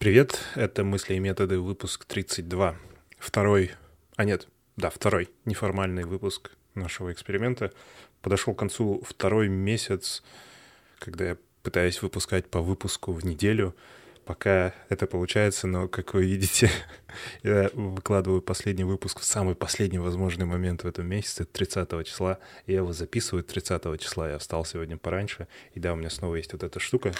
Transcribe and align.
Привет, 0.00 0.40
это 0.54 0.82
«Мысли 0.82 1.16
и 1.16 1.18
методы», 1.18 1.58
выпуск 1.58 2.06
32. 2.06 2.74
Второй, 3.18 3.72
а 4.16 4.24
нет, 4.24 4.48
да, 4.76 4.88
второй 4.88 5.28
неформальный 5.44 6.04
выпуск 6.04 6.52
нашего 6.74 7.12
эксперимента. 7.12 7.70
Подошел 8.22 8.54
к 8.54 8.58
концу 8.58 9.02
второй 9.06 9.48
месяц, 9.48 10.22
когда 11.00 11.26
я 11.26 11.36
пытаюсь 11.62 12.00
выпускать 12.00 12.48
по 12.48 12.62
выпуску 12.62 13.12
в 13.12 13.26
неделю. 13.26 13.76
Пока 14.24 14.72
это 14.88 15.06
получается, 15.06 15.66
но, 15.66 15.86
как 15.86 16.14
вы 16.14 16.24
видите, 16.24 16.70
я 17.42 17.68
выкладываю 17.74 18.40
последний 18.40 18.84
выпуск 18.84 19.20
в 19.20 19.24
самый 19.24 19.54
последний 19.54 19.98
возможный 19.98 20.46
момент 20.46 20.82
в 20.82 20.86
этом 20.86 21.06
месяце, 21.08 21.44
30 21.44 22.06
числа. 22.06 22.38
Я 22.66 22.76
его 22.76 22.94
записываю 22.94 23.44
30 23.44 24.00
числа, 24.00 24.30
я 24.30 24.38
встал 24.38 24.64
сегодня 24.64 24.96
пораньше. 24.96 25.46
И 25.74 25.80
да, 25.80 25.92
у 25.92 25.96
меня 25.96 26.08
снова 26.08 26.36
есть 26.36 26.54
вот 26.54 26.62
эта 26.62 26.80
штука 26.80 27.12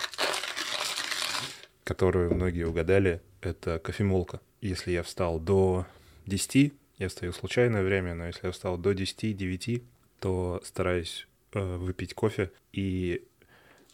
которую 1.90 2.32
многие 2.32 2.68
угадали, 2.68 3.20
это 3.40 3.80
кофемолка. 3.80 4.40
Если 4.60 4.92
я 4.92 5.02
встал 5.02 5.40
до 5.40 5.86
10, 6.26 6.72
я 6.98 7.08
встаю 7.08 7.32
в 7.32 7.36
случайное 7.36 7.82
время, 7.82 8.14
но 8.14 8.28
если 8.28 8.46
я 8.46 8.52
встал 8.52 8.78
до 8.78 8.92
10-9, 8.92 9.82
то 10.20 10.62
стараюсь 10.64 11.26
э, 11.52 11.76
выпить 11.78 12.14
кофе, 12.14 12.52
и 12.72 13.24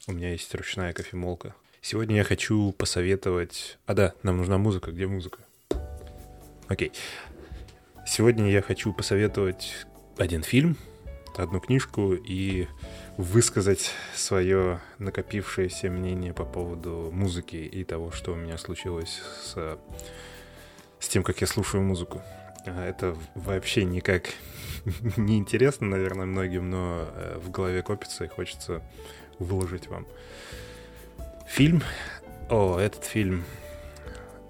у 0.09 0.12
меня 0.12 0.33
есть 0.33 0.55
ручная 0.55 0.93
кофемолка. 0.93 1.55
Сегодня 1.80 2.16
я 2.16 2.24
хочу 2.24 2.71
посоветовать... 2.73 3.79
А 3.87 3.95
да, 3.95 4.13
нам 4.23 4.37
нужна 4.37 4.59
музыка. 4.59 4.91
Где 4.91 5.07
музыка? 5.07 5.38
Окей. 6.69 6.93
Сегодня 8.07 8.51
я 8.51 8.60
хочу 8.60 8.93
посоветовать 8.93 9.87
один 10.19 10.43
фильм, 10.43 10.77
одну 11.35 11.60
книжку 11.60 12.13
и 12.13 12.66
высказать 13.16 13.93
свое 14.15 14.80
накопившееся 14.98 15.91
мнение 15.91 16.34
по 16.34 16.45
поводу 16.45 17.11
музыки 17.12 17.57
и 17.57 17.84
того, 17.84 18.11
что 18.11 18.33
у 18.33 18.37
меня 18.37 18.59
случилось 18.59 19.23
с, 19.43 19.79
с 20.98 21.09
тем, 21.09 21.23
как 21.23 21.41
я 21.41 21.47
слушаю 21.47 21.83
музыку. 21.83 22.23
А, 22.66 22.87
это 22.87 23.16
вообще 23.35 23.85
никак 23.85 24.24
не 25.16 25.38
интересно, 25.38 25.87
наверное, 25.87 26.26
многим, 26.26 26.71
но 26.71 27.09
э, 27.15 27.38
в 27.38 27.51
голове 27.51 27.82
копится 27.82 28.24
и 28.24 28.29
хочется 28.29 28.82
выложить 29.38 29.88
вам. 29.88 30.07
Фильм. 31.46 31.82
О, 32.51 32.79
этот 32.79 33.04
фильм. 33.04 33.45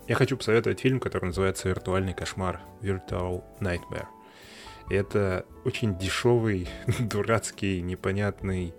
Я 0.08 0.14
хочу 0.14 0.36
посоветовать 0.36 0.80
фильм, 0.80 1.00
который 1.00 1.26
называется 1.26 1.68
«Виртуальный 1.68 2.14
кошмар» 2.14 2.60
Virtual 2.80 3.42
Nightmare. 3.60 4.06
Это 4.88 5.44
очень 5.64 5.98
дешевый, 5.98 6.68
дурацкий, 6.98 7.82
непонятный 7.82 8.74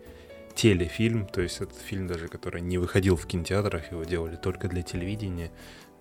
телефильм, 0.55 1.27
то 1.27 1.41
есть 1.41 1.61
этот 1.61 1.77
фильм 1.77 2.08
даже, 2.08 2.27
который 2.27 2.61
не 2.61 2.77
выходил 2.77 3.16
в 3.16 3.27
кинотеатрах, 3.27 3.91
его 3.91 4.03
делали 4.03 4.35
только 4.35 4.67
для 4.67 4.81
телевидения, 4.81 5.52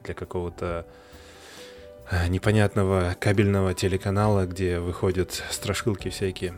для 0.02 0.14
какого-то 0.14 0.86
а, 2.08 2.28
непонятного 2.28 3.16
кабельного 3.20 3.74
телеканала, 3.74 4.46
где 4.46 4.78
выходят 4.78 5.42
страшилки 5.50 6.08
всякие. 6.08 6.54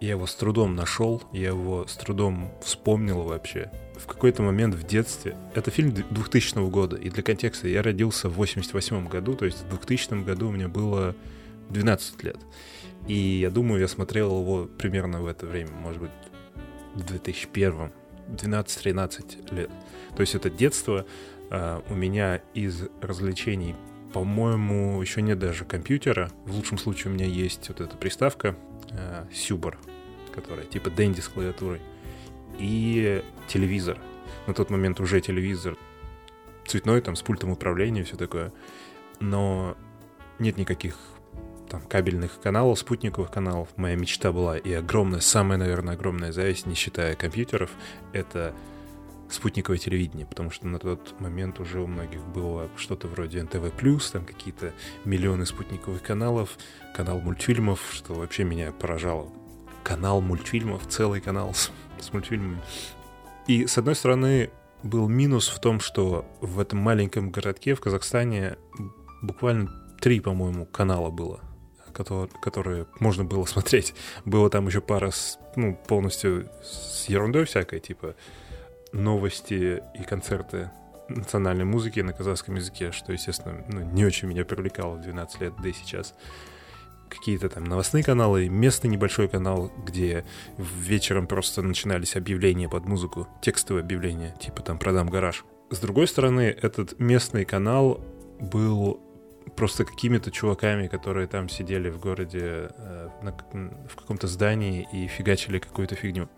Я 0.00 0.10
его 0.10 0.26
с 0.26 0.34
трудом 0.34 0.74
нашел, 0.74 1.22
я 1.32 1.48
его 1.48 1.86
с 1.86 1.96
трудом 1.96 2.52
вспомнил 2.62 3.22
вообще. 3.22 3.70
В 3.96 4.06
какой-то 4.06 4.42
момент 4.42 4.74
в 4.74 4.86
детстве... 4.86 5.36
Это 5.54 5.70
фильм 5.70 5.92
2000 5.92 6.68
года, 6.68 6.96
и 6.96 7.08
для 7.08 7.22
контекста 7.22 7.68
я 7.68 7.82
родился 7.82 8.28
в 8.28 8.34
88 8.34 9.08
году, 9.08 9.34
то 9.34 9.46
есть 9.46 9.62
в 9.62 9.68
2000 9.68 10.24
году 10.24 10.48
у 10.48 10.52
меня 10.52 10.68
было 10.68 11.14
12 11.70 12.22
лет. 12.24 12.36
И 13.06 13.14
я 13.14 13.50
думаю, 13.50 13.80
я 13.80 13.88
смотрел 13.88 14.40
его 14.40 14.66
примерно 14.66 15.22
в 15.22 15.26
это 15.26 15.46
время, 15.46 15.72
может 15.72 16.00
быть, 16.00 16.10
в 16.94 17.04
2001, 17.04 17.92
12-13 18.28 19.54
лет. 19.54 19.70
То 20.14 20.20
есть 20.20 20.34
это 20.34 20.50
детство. 20.50 21.06
Uh, 21.50 21.84
у 21.90 21.94
меня 21.94 22.40
из 22.54 22.84
развлечений, 23.02 23.74
по-моему, 24.14 25.02
еще 25.02 25.20
нет 25.20 25.38
даже 25.38 25.66
компьютера. 25.66 26.30
В 26.46 26.54
лучшем 26.54 26.78
случае 26.78 27.12
у 27.12 27.14
меня 27.14 27.26
есть 27.26 27.68
вот 27.68 27.82
эта 27.82 27.94
приставка 27.94 28.56
uh, 28.88 29.30
Сюбар, 29.34 29.76
которая 30.34 30.64
типа 30.64 30.88
Дэнди 30.88 31.20
с 31.20 31.28
клавиатурой. 31.28 31.82
И 32.58 33.22
телевизор. 33.48 33.98
На 34.46 34.54
тот 34.54 34.70
момент 34.70 34.98
уже 35.00 35.20
телевизор 35.20 35.76
цветной, 36.66 37.02
там, 37.02 37.16
с 37.16 37.22
пультом 37.22 37.50
управления 37.50 38.02
все 38.02 38.16
такое. 38.16 38.50
Но 39.20 39.76
нет 40.38 40.56
никаких 40.56 40.96
там, 41.72 41.80
кабельных 41.88 42.38
каналов, 42.38 42.78
спутниковых 42.78 43.30
каналов. 43.30 43.70
Моя 43.76 43.96
мечта 43.96 44.30
была 44.30 44.58
и 44.58 44.70
огромная, 44.74 45.20
самая, 45.20 45.56
наверное, 45.56 45.94
огромная 45.94 46.30
зависть, 46.30 46.66
не 46.66 46.74
считая 46.74 47.14
компьютеров, 47.16 47.70
это 48.12 48.54
спутниковое 49.30 49.78
телевидение, 49.78 50.26
потому 50.26 50.50
что 50.50 50.66
на 50.66 50.78
тот 50.78 51.18
момент 51.18 51.60
уже 51.60 51.80
у 51.80 51.86
многих 51.86 52.22
было 52.26 52.68
что-то 52.76 53.08
вроде 53.08 53.42
НТВ+, 53.42 53.72
там 54.12 54.26
какие-то 54.26 54.74
миллионы 55.06 55.46
спутниковых 55.46 56.02
каналов, 56.02 56.58
канал 56.94 57.20
мультфильмов, 57.20 57.80
что 57.90 58.12
вообще 58.12 58.44
меня 58.44 58.70
поражало. 58.72 59.30
Канал 59.82 60.20
мультфильмов, 60.20 60.86
целый 60.88 61.22
канал 61.22 61.54
с, 61.54 61.70
с 61.98 62.12
мультфильмами. 62.12 62.60
И, 63.46 63.66
с 63.66 63.78
одной 63.78 63.94
стороны, 63.94 64.50
был 64.82 65.08
минус 65.08 65.48
в 65.48 65.58
том, 65.58 65.80
что 65.80 66.26
в 66.42 66.60
этом 66.60 66.80
маленьком 66.80 67.30
городке 67.30 67.74
в 67.74 67.80
Казахстане 67.80 68.58
буквально 69.22 69.70
три, 70.02 70.20
по-моему, 70.20 70.66
канала 70.66 71.08
было 71.08 71.40
которые, 71.92 72.28
которые 72.42 72.86
можно 73.00 73.24
было 73.24 73.44
смотреть. 73.44 73.94
Было 74.24 74.50
там 74.50 74.66
еще 74.66 74.80
пара, 74.80 75.10
с, 75.10 75.38
ну, 75.56 75.76
полностью 75.86 76.48
с 76.62 77.06
ерундой 77.08 77.44
всякой, 77.44 77.80
типа 77.80 78.14
новости 78.92 79.82
и 79.94 80.02
концерты 80.02 80.70
национальной 81.08 81.64
музыки 81.64 82.00
на 82.00 82.12
казахском 82.12 82.54
языке, 82.56 82.92
что, 82.92 83.12
естественно, 83.12 83.64
ну, 83.68 83.80
не 83.80 84.04
очень 84.04 84.28
меня 84.28 84.44
привлекало 84.44 84.94
в 84.94 85.02
12 85.02 85.40
лет, 85.40 85.52
да 85.62 85.68
и 85.68 85.72
сейчас. 85.72 86.14
Какие-то 87.08 87.50
там 87.50 87.64
новостные 87.64 88.02
каналы, 88.02 88.48
местный 88.48 88.88
небольшой 88.88 89.28
канал, 89.28 89.70
где 89.84 90.24
вечером 90.56 91.26
просто 91.26 91.60
начинались 91.60 92.16
объявления 92.16 92.68
под 92.68 92.86
музыку, 92.86 93.28
текстовые 93.42 93.82
объявления, 93.82 94.34
типа 94.40 94.62
там 94.62 94.78
«Продам 94.78 95.10
гараж». 95.10 95.44
С 95.70 95.78
другой 95.78 96.06
стороны, 96.06 96.56
этот 96.62 96.98
местный 96.98 97.44
канал 97.44 98.02
был 98.40 99.00
просто 99.56 99.84
какими-то 99.84 100.30
чуваками, 100.30 100.86
которые 100.88 101.26
там 101.26 101.48
сидели 101.48 101.90
в 101.90 101.98
городе 101.98 102.70
э, 102.76 103.08
на, 103.22 103.32
в 103.88 103.96
каком-то 103.96 104.26
здании 104.26 104.88
и 104.92 105.06
фигачили 105.06 105.58
какую-то 105.58 105.94
фигню. 105.94 106.28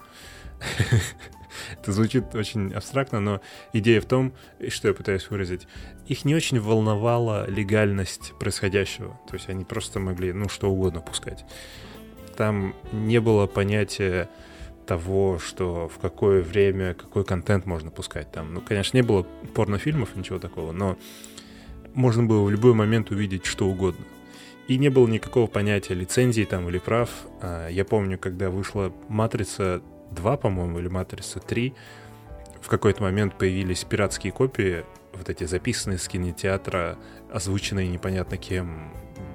Это 1.79 1.93
звучит 1.93 2.35
очень 2.35 2.73
абстрактно, 2.73 3.21
но 3.21 3.41
идея 3.73 4.01
в 4.01 4.07
том, 4.07 4.33
что 4.69 4.89
я 4.89 4.95
пытаюсь 4.95 5.31
выразить, 5.31 5.67
их 6.07 6.25
не 6.25 6.35
очень 6.35 6.61
волновала 6.61 7.49
легальность 7.49 8.33
происходящего. 8.39 9.19
То 9.29 9.35
есть 9.35 9.49
они 9.49 9.65
просто 9.65 10.01
могли, 10.01 10.33
ну, 10.33 10.49
что 10.49 10.71
угодно 10.71 11.01
пускать. 11.01 11.45
Там 12.37 12.75
не 12.93 13.21
было 13.21 13.47
понятия 13.47 14.29
того, 14.87 15.39
что 15.39 15.89
в 15.89 15.99
какое 15.99 16.43
время 16.43 16.95
какой 16.95 17.25
контент 17.25 17.67
можно 17.67 17.91
пускать. 17.91 18.31
Там, 18.33 18.53
ну, 18.55 18.61
конечно, 18.61 18.97
не 18.97 19.03
было 19.03 19.23
порнофильмов, 19.55 20.17
ничего 20.17 20.39
такого, 20.39 20.73
но 20.73 20.99
можно 21.95 22.25
было 22.25 22.45
в 22.45 22.51
любой 22.51 22.75
момент 22.75 23.11
увидеть 23.11 23.47
что 23.47 23.67
угодно. 23.67 24.05
И 24.69 24.79
не 24.79 24.89
было 24.89 25.07
никакого 25.07 25.47
понятия 25.47 25.95
лицензии 25.95 26.45
там 26.45 26.69
или 26.69 26.79
прав. 26.79 27.11
А, 27.41 27.69
я 27.69 27.85
помню, 27.85 28.19
когда 28.19 28.51
вышла 28.51 28.93
«Матрица 29.09 29.83
2», 30.13 30.39
по-моему, 30.39 30.79
или 30.79 30.89
«Матрица 30.89 31.39
3», 31.39 31.75
в 32.61 32.69
какой-то 32.69 33.03
момент 33.03 33.37
появились 33.37 33.85
пиратские 33.85 34.33
копии, 34.33 34.85
вот 35.13 35.29
эти 35.29 35.45
записанные 35.45 35.99
с 35.99 36.09
кинотеатра, 36.09 36.97
озвученные 37.31 37.89
непонятно 37.89 38.39
кем 38.39 38.93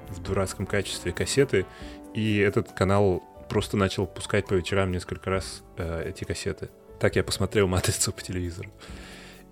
в 0.08 0.20
дурацком 0.20 0.66
качестве 0.66 1.12
кассеты, 1.12 1.64
и 2.12 2.38
этот 2.38 2.72
канал 2.72 3.22
просто 3.48 3.76
начал 3.76 4.06
пускать 4.06 4.46
по 4.46 4.54
вечерам 4.54 4.90
несколько 4.90 5.30
раз 5.30 5.62
э, 5.76 6.10
эти 6.10 6.24
кассеты. 6.24 6.70
Так 6.98 7.16
я 7.16 7.22
посмотрел 7.22 7.68
«Матрицу» 7.68 8.12
по 8.12 8.20
телевизору. 8.20 8.70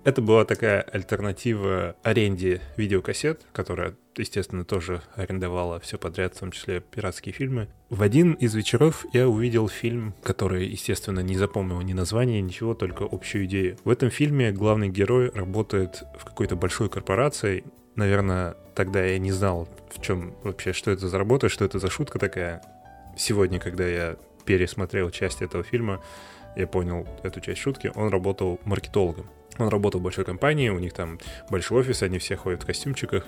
Это 0.05 0.21
была 0.21 0.45
такая 0.45 0.81
альтернатива 0.81 1.95
аренде 2.03 2.61
видеокассет, 2.77 3.45
которая, 3.51 3.95
естественно, 4.15 4.63
тоже 4.63 5.01
арендовала 5.15 5.79
все 5.81 5.97
подряд, 5.97 6.35
в 6.35 6.39
том 6.39 6.51
числе 6.51 6.79
пиратские 6.79 7.33
фильмы. 7.33 7.67
В 7.89 8.01
один 8.01 8.33
из 8.33 8.55
вечеров 8.55 9.05
я 9.11 9.27
увидел 9.27 9.67
фильм, 9.67 10.13
который, 10.23 10.67
естественно, 10.67 11.19
не 11.19 11.35
запомнил 11.35 11.81
ни 11.81 11.91
название, 11.91 12.41
ничего, 12.41 12.75
только 12.75 13.03
общую 13.03 13.45
идею. 13.45 13.77
В 13.83 13.89
этом 13.89 14.09
фильме 14.09 14.51
главный 14.51 14.87
герой 14.87 15.31
работает 15.31 16.03
в 16.17 16.23
какой-то 16.23 16.55
большой 16.55 16.89
корпорации. 16.89 17.65
Наверное, 17.95 18.55
тогда 18.75 19.03
я 19.03 19.19
не 19.19 19.33
знал, 19.33 19.67
в 19.93 20.01
чем 20.01 20.33
вообще, 20.43 20.71
что 20.71 20.91
это 20.91 21.09
за 21.09 21.17
работа, 21.17 21.49
что 21.49 21.65
это 21.65 21.77
за 21.77 21.89
шутка 21.89 22.19
такая. 22.19 22.61
Сегодня, 23.17 23.59
когда 23.59 23.85
я 23.85 24.15
пересмотрел 24.45 25.09
часть 25.11 25.41
этого 25.41 25.63
фильма, 25.65 26.01
я 26.55 26.67
понял 26.67 27.05
эту 27.23 27.41
часть 27.41 27.59
шутки, 27.59 27.91
он 27.95 28.09
работал 28.09 28.61
маркетологом. 28.63 29.27
Он 29.59 29.67
работал 29.67 29.99
в 29.99 30.03
большой 30.03 30.25
компании, 30.25 30.69
у 30.69 30.79
них 30.79 30.93
там 30.93 31.19
большой 31.49 31.81
офис, 31.81 32.01
они 32.01 32.17
все 32.17 32.35
ходят 32.35 32.63
в 32.63 32.65
костюмчиках. 32.65 33.27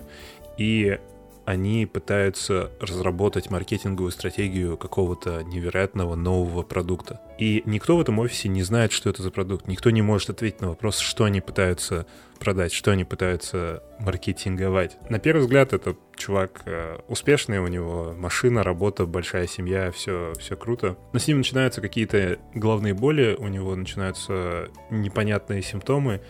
И 0.57 0.99
они 1.45 1.85
пытаются 1.85 2.71
разработать 2.79 3.49
маркетинговую 3.49 4.11
стратегию 4.11 4.77
какого-то 4.77 5.43
невероятного 5.43 6.15
нового 6.15 6.63
продукта. 6.63 7.19
И 7.37 7.63
никто 7.65 7.97
в 7.97 8.01
этом 8.01 8.19
офисе 8.19 8.49
не 8.49 8.63
знает, 8.63 8.91
что 8.91 9.09
это 9.09 9.23
за 9.23 9.31
продукт. 9.31 9.67
Никто 9.67 9.89
не 9.89 10.01
может 10.01 10.29
ответить 10.29 10.61
на 10.61 10.69
вопрос, 10.69 10.99
что 10.99 11.23
они 11.23 11.41
пытаются 11.41 12.05
продать, 12.39 12.73
что 12.73 12.91
они 12.91 13.03
пытаются 13.03 13.83
маркетинговать. 13.99 14.97
На 15.09 15.19
первый 15.19 15.41
взгляд, 15.41 15.73
это 15.73 15.95
чувак 16.15 16.63
э, 16.65 16.99
успешный, 17.07 17.59
у 17.59 17.67
него 17.67 18.13
машина, 18.17 18.63
работа, 18.63 19.05
большая 19.05 19.47
семья, 19.47 19.91
все, 19.91 20.33
все 20.39 20.55
круто. 20.55 20.97
Но 21.13 21.19
с 21.19 21.27
ним 21.27 21.37
начинаются 21.37 21.81
какие-то 21.81 22.39
головные 22.53 22.93
боли, 22.93 23.35
у 23.37 23.47
него 23.47 23.75
начинаются 23.75 24.69
непонятные 24.89 25.61
симптомы, 25.61 26.21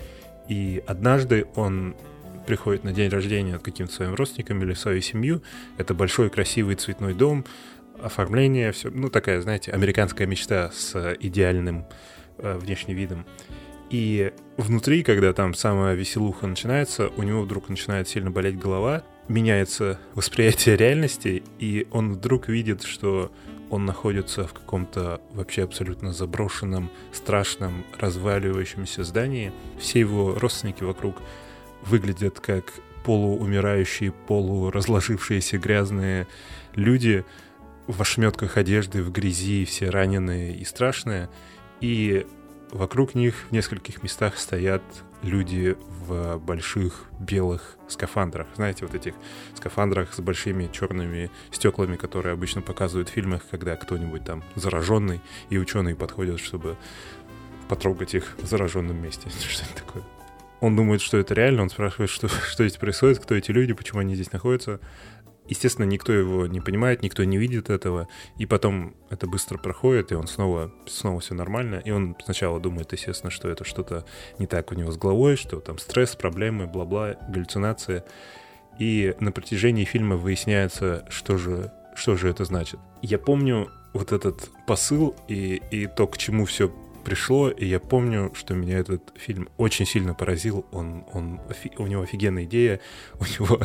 и 0.50 0.84
однажды 0.86 1.48
он 1.56 1.96
приходит 2.45 2.83
на 2.83 2.91
день 2.91 3.09
рождения 3.09 3.57
к 3.57 3.63
каким-то 3.63 3.93
своим 3.93 4.15
родственникам 4.15 4.61
или 4.63 4.73
свою 4.73 5.01
семью. 5.01 5.41
Это 5.77 5.93
большой 5.93 6.29
красивый 6.29 6.75
цветной 6.75 7.13
дом, 7.13 7.45
оформление, 8.01 8.71
все, 8.71 8.89
ну 8.89 9.09
такая, 9.09 9.41
знаете, 9.41 9.71
американская 9.71 10.27
мечта 10.27 10.71
с 10.71 11.15
идеальным 11.19 11.85
э, 12.38 12.57
внешним 12.57 12.95
видом. 12.95 13.25
И 13.89 14.31
внутри, 14.55 15.03
когда 15.03 15.33
там 15.33 15.53
самая 15.53 15.95
веселуха 15.95 16.47
начинается, 16.47 17.09
у 17.17 17.23
него 17.23 17.41
вдруг 17.41 17.67
начинает 17.67 18.07
сильно 18.07 18.31
болеть 18.31 18.57
голова, 18.57 19.03
меняется 19.27 19.99
восприятие 20.13 20.77
реальности, 20.77 21.43
и 21.59 21.88
он 21.91 22.13
вдруг 22.13 22.47
видит, 22.47 22.83
что 22.83 23.31
он 23.69 23.85
находится 23.85 24.47
в 24.47 24.53
каком-то 24.53 25.21
вообще 25.31 25.63
абсолютно 25.63 26.11
заброшенном, 26.11 26.89
страшном, 27.13 27.85
разваливающемся 27.99 29.03
здании. 29.03 29.53
Все 29.79 30.01
его 30.01 30.35
родственники 30.38 30.83
вокруг 30.83 31.15
выглядят 31.83 32.39
как 32.39 32.66
полуумирающие, 33.04 34.12
полуразложившиеся 34.12 35.57
грязные 35.57 36.28
люди 36.75 37.25
в 37.88 38.01
ошметках 38.01 38.57
одежды, 38.57 39.04
в 39.04 39.12
грязи, 39.12 39.66
все 39.66 39.89
раненые 39.89 40.56
и 40.56 40.66
страшные. 40.66 41.30
И 41.80 42.25
вокруг 42.72 43.16
них 43.16 43.36
в 43.50 43.51
нескольких 43.51 44.04
местах 44.04 44.38
стоят 44.38 44.83
люди 45.24 45.78
в 46.07 46.38
больших 46.38 47.06
белых 47.19 47.78
скафандрах. 47.88 48.48
Знаете, 48.56 48.86
вот 48.86 48.95
этих 48.95 49.13
скафандрах 49.56 50.13
с 50.13 50.19
большими 50.19 50.69
черными 50.72 51.30
стеклами, 51.51 51.95
которые 51.95 52.34
обычно 52.34 52.62
показывают 52.62 53.10
в 53.10 53.12
фильмах, 53.12 53.44
когда 53.50 53.75
кто-нибудь 53.75 54.24
там 54.24 54.44
зараженный, 54.56 55.22
и 55.50 55.57
ученые 55.57 55.95
подходят, 55.95 56.39
чтобы 56.39 56.77
потрогать 57.68 58.16
их 58.16 58.36
в 58.42 58.48
зараженном 58.48 59.01
месте. 59.01 59.30
Что-нибудь 59.39 59.75
такое. 59.75 60.04
Он 60.62 60.75
думает, 60.75 61.02
что 61.02 61.18
это 61.18 61.34
реально, 61.34 61.63
он 61.63 61.69
спрашивает, 61.69 62.10
что, 62.10 62.28
что 62.30 62.68
здесь 62.68 62.78
происходит, 62.78 63.19
кто 63.19 63.36
эти 63.36 63.52
люди, 63.52 63.74
почему 63.74 64.00
они 64.00 64.16
здесь 64.16 64.31
находятся. 64.31 64.80
Естественно, 65.48 65.86
никто 65.86 66.13
его 66.13 66.48
не 66.48 66.62
понимает, 66.62 67.02
никто 67.02 67.24
не 67.24 67.38
видит 67.38 67.69
этого, 67.69 68.08
и 68.38 68.46
потом 68.46 68.96
это 69.10 69.28
быстро 69.28 69.58
проходит, 69.58 70.12
и 70.12 70.16
он 70.16 70.28
снова, 70.28 70.72
снова 70.88 71.19
все 71.19 71.34
нормально, 71.34 71.81
и 71.84 71.92
он 71.92 72.16
сначала 72.24 72.60
думает, 72.60 72.94
естественно, 72.94 73.31
что 73.31 73.50
это 73.50 73.66
что-то 73.66 74.06
не 74.38 74.46
так 74.46 74.72
у 74.72 74.75
него 74.75 74.92
с 74.92 74.98
головой, 74.98 75.36
что 75.36 75.60
там 75.60 75.78
стресс, 75.78 76.16
проблемы, 76.16 76.68
бла-бла, 76.68 77.18
галлюцинации, 77.28 78.04
и 78.80 79.13
на 79.19 79.31
протяжении 79.31 79.84
фильма 79.84 80.16
выясняется, 80.16 81.06
что 81.10 81.38
же, 81.38 81.74
что 81.96 82.16
же 82.16 82.30
это 82.30 82.46
значит. 82.46 82.80
Я 83.02 83.18
помню 83.18 83.69
вот 83.94 84.12
этот 84.13 84.50
посыл 84.68 85.16
и, 85.28 85.62
и 85.72 85.88
то, 85.88 86.08
к 86.08 86.18
чему 86.18 86.46
все 86.46 86.72
пришло, 87.01 87.50
и 87.50 87.65
я 87.65 87.80
помню, 87.80 88.31
что 88.33 88.53
меня 88.53 88.80
этот 88.80 89.13
фильм 89.15 89.50
очень 89.57 89.86
сильно 89.86 90.13
поразил. 90.13 90.65
Он, 90.71 91.06
он, 91.13 91.42
у 91.77 91.88
него 91.88 92.03
офигенная 92.03 92.44
идея. 92.45 92.80
У 93.19 93.24
него, 93.25 93.59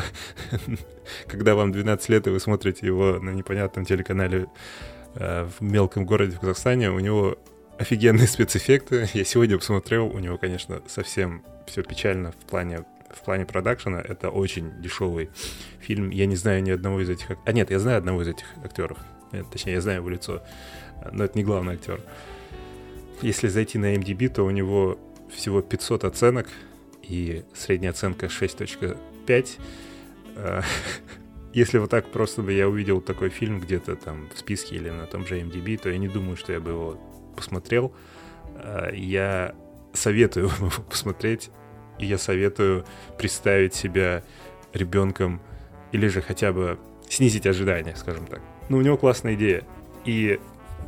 когда 1.27 1.55
вам 1.55 1.71
12 1.71 2.09
лет, 2.09 2.27
и 2.27 2.29
вы 2.29 2.39
смотрите 2.39 2.85
его 2.85 3.19
на 3.19 3.29
непонятном 3.31 3.85
телеканале 3.85 4.47
э, 5.15 5.45
в 5.45 5.61
мелком 5.61 6.05
городе 6.05 6.35
в 6.35 6.39
Казахстане, 6.39 6.91
у 6.91 6.99
него 6.99 7.37
офигенные 7.77 8.27
спецэффекты. 8.27 9.07
Я 9.13 9.23
сегодня 9.23 9.57
посмотрел, 9.57 10.07
у 10.07 10.19
него, 10.19 10.37
конечно, 10.37 10.81
совсем 10.87 11.43
все 11.65 11.83
печально 11.83 12.31
в 12.31 12.45
плане 12.49 12.85
в 13.09 13.23
плане 13.23 13.45
продакшена. 13.45 14.01
Это 14.01 14.29
очень 14.29 14.81
дешевый 14.81 15.29
фильм. 15.79 16.09
Я 16.09 16.25
не 16.25 16.35
знаю 16.35 16.61
ни 16.61 16.71
одного 16.71 17.01
из 17.01 17.09
этих... 17.09 17.31
А 17.45 17.51
нет, 17.51 17.71
я 17.71 17.79
знаю 17.79 17.97
одного 17.97 18.21
из 18.21 18.27
этих 18.27 18.45
актеров. 18.63 18.97
Э, 19.31 19.43
точнее, 19.49 19.73
я 19.73 19.81
знаю 19.81 19.99
его 19.99 20.09
лицо. 20.09 20.43
Но 21.11 21.23
это 21.23 21.37
не 21.37 21.43
главный 21.43 21.73
актер. 21.73 22.01
Если 23.21 23.47
зайти 23.47 23.77
на 23.77 23.95
MDB, 23.95 24.29
то 24.29 24.43
у 24.43 24.51
него 24.51 24.97
всего 25.29 25.61
500 25.61 26.03
оценок, 26.03 26.47
и 27.01 27.43
средняя 27.53 27.91
оценка 27.91 28.27
6.5. 28.27 29.59
А, 30.35 30.61
если 31.53 31.77
вот 31.77 31.89
так 31.89 32.11
просто 32.11 32.41
бы 32.41 32.53
я 32.53 32.67
увидел 32.67 33.01
такой 33.01 33.29
фильм 33.29 33.59
где-то 33.59 33.95
там 33.95 34.29
в 34.33 34.37
списке 34.37 34.75
или 34.75 34.89
на 34.89 35.05
том 35.07 35.25
же 35.25 35.39
MDB, 35.39 35.77
то 35.77 35.89
я 35.89 35.97
не 35.97 36.07
думаю, 36.07 36.37
что 36.37 36.53
я 36.53 36.59
бы 36.59 36.71
его 36.71 36.99
посмотрел. 37.35 37.93
А, 38.55 38.91
я 38.93 39.55
советую 39.93 40.45
его 40.59 40.69
посмотреть, 40.89 41.49
и 41.99 42.05
я 42.05 42.17
советую 42.17 42.85
представить 43.17 43.73
себя 43.73 44.23
ребенком 44.73 45.41
или 45.91 46.07
же 46.07 46.21
хотя 46.21 46.51
бы 46.53 46.77
снизить 47.09 47.47
ожидания, 47.47 47.95
скажем 47.95 48.27
так. 48.27 48.41
Но 48.69 48.77
у 48.77 48.81
него 48.81 48.97
классная 48.97 49.35
идея. 49.35 49.63
И 50.05 50.39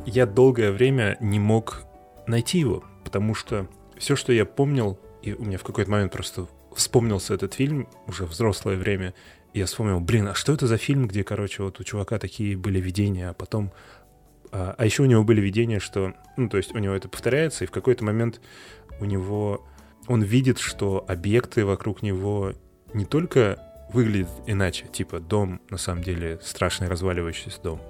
я 0.06 0.26
долгое 0.26 0.70
время 0.70 1.16
не 1.20 1.38
мог 1.38 1.84
найти 2.30 2.58
его, 2.58 2.84
потому 3.04 3.34
что 3.34 3.68
все, 3.98 4.16
что 4.16 4.32
я 4.32 4.44
помнил, 4.44 4.98
и 5.22 5.34
у 5.34 5.44
меня 5.44 5.58
в 5.58 5.64
какой-то 5.64 5.90
момент 5.90 6.12
просто 6.12 6.48
вспомнился 6.74 7.34
этот 7.34 7.54
фильм 7.54 7.88
уже 8.06 8.24
взрослое 8.24 8.76
время, 8.76 9.14
и 9.52 9.58
я 9.58 9.66
вспомнил, 9.66 10.00
блин, 10.00 10.28
а 10.28 10.34
что 10.34 10.52
это 10.52 10.66
за 10.66 10.76
фильм, 10.76 11.08
где, 11.08 11.24
короче, 11.24 11.62
вот 11.62 11.80
у 11.80 11.84
чувака 11.84 12.18
такие 12.18 12.56
были 12.56 12.80
видения, 12.80 13.30
а 13.30 13.34
потом... 13.34 13.72
А, 14.52 14.74
а 14.78 14.84
еще 14.84 15.02
у 15.02 15.06
него 15.06 15.24
были 15.24 15.40
видения, 15.40 15.80
что... 15.80 16.14
Ну, 16.36 16.48
то 16.48 16.56
есть 16.56 16.74
у 16.74 16.78
него 16.78 16.94
это 16.94 17.08
повторяется, 17.08 17.64
и 17.64 17.66
в 17.66 17.70
какой-то 17.70 18.04
момент 18.04 18.40
у 19.00 19.04
него... 19.04 19.66
Он 20.06 20.22
видит, 20.22 20.58
что 20.58 21.04
объекты 21.06 21.64
вокруг 21.64 22.02
него 22.02 22.52
не 22.94 23.04
только 23.04 23.58
выглядят 23.92 24.30
иначе, 24.46 24.86
типа 24.86 25.20
дом, 25.20 25.60
на 25.68 25.78
самом 25.78 26.02
деле, 26.02 26.38
страшный 26.42 26.88
разваливающийся 26.88 27.60
дом, 27.60 27.80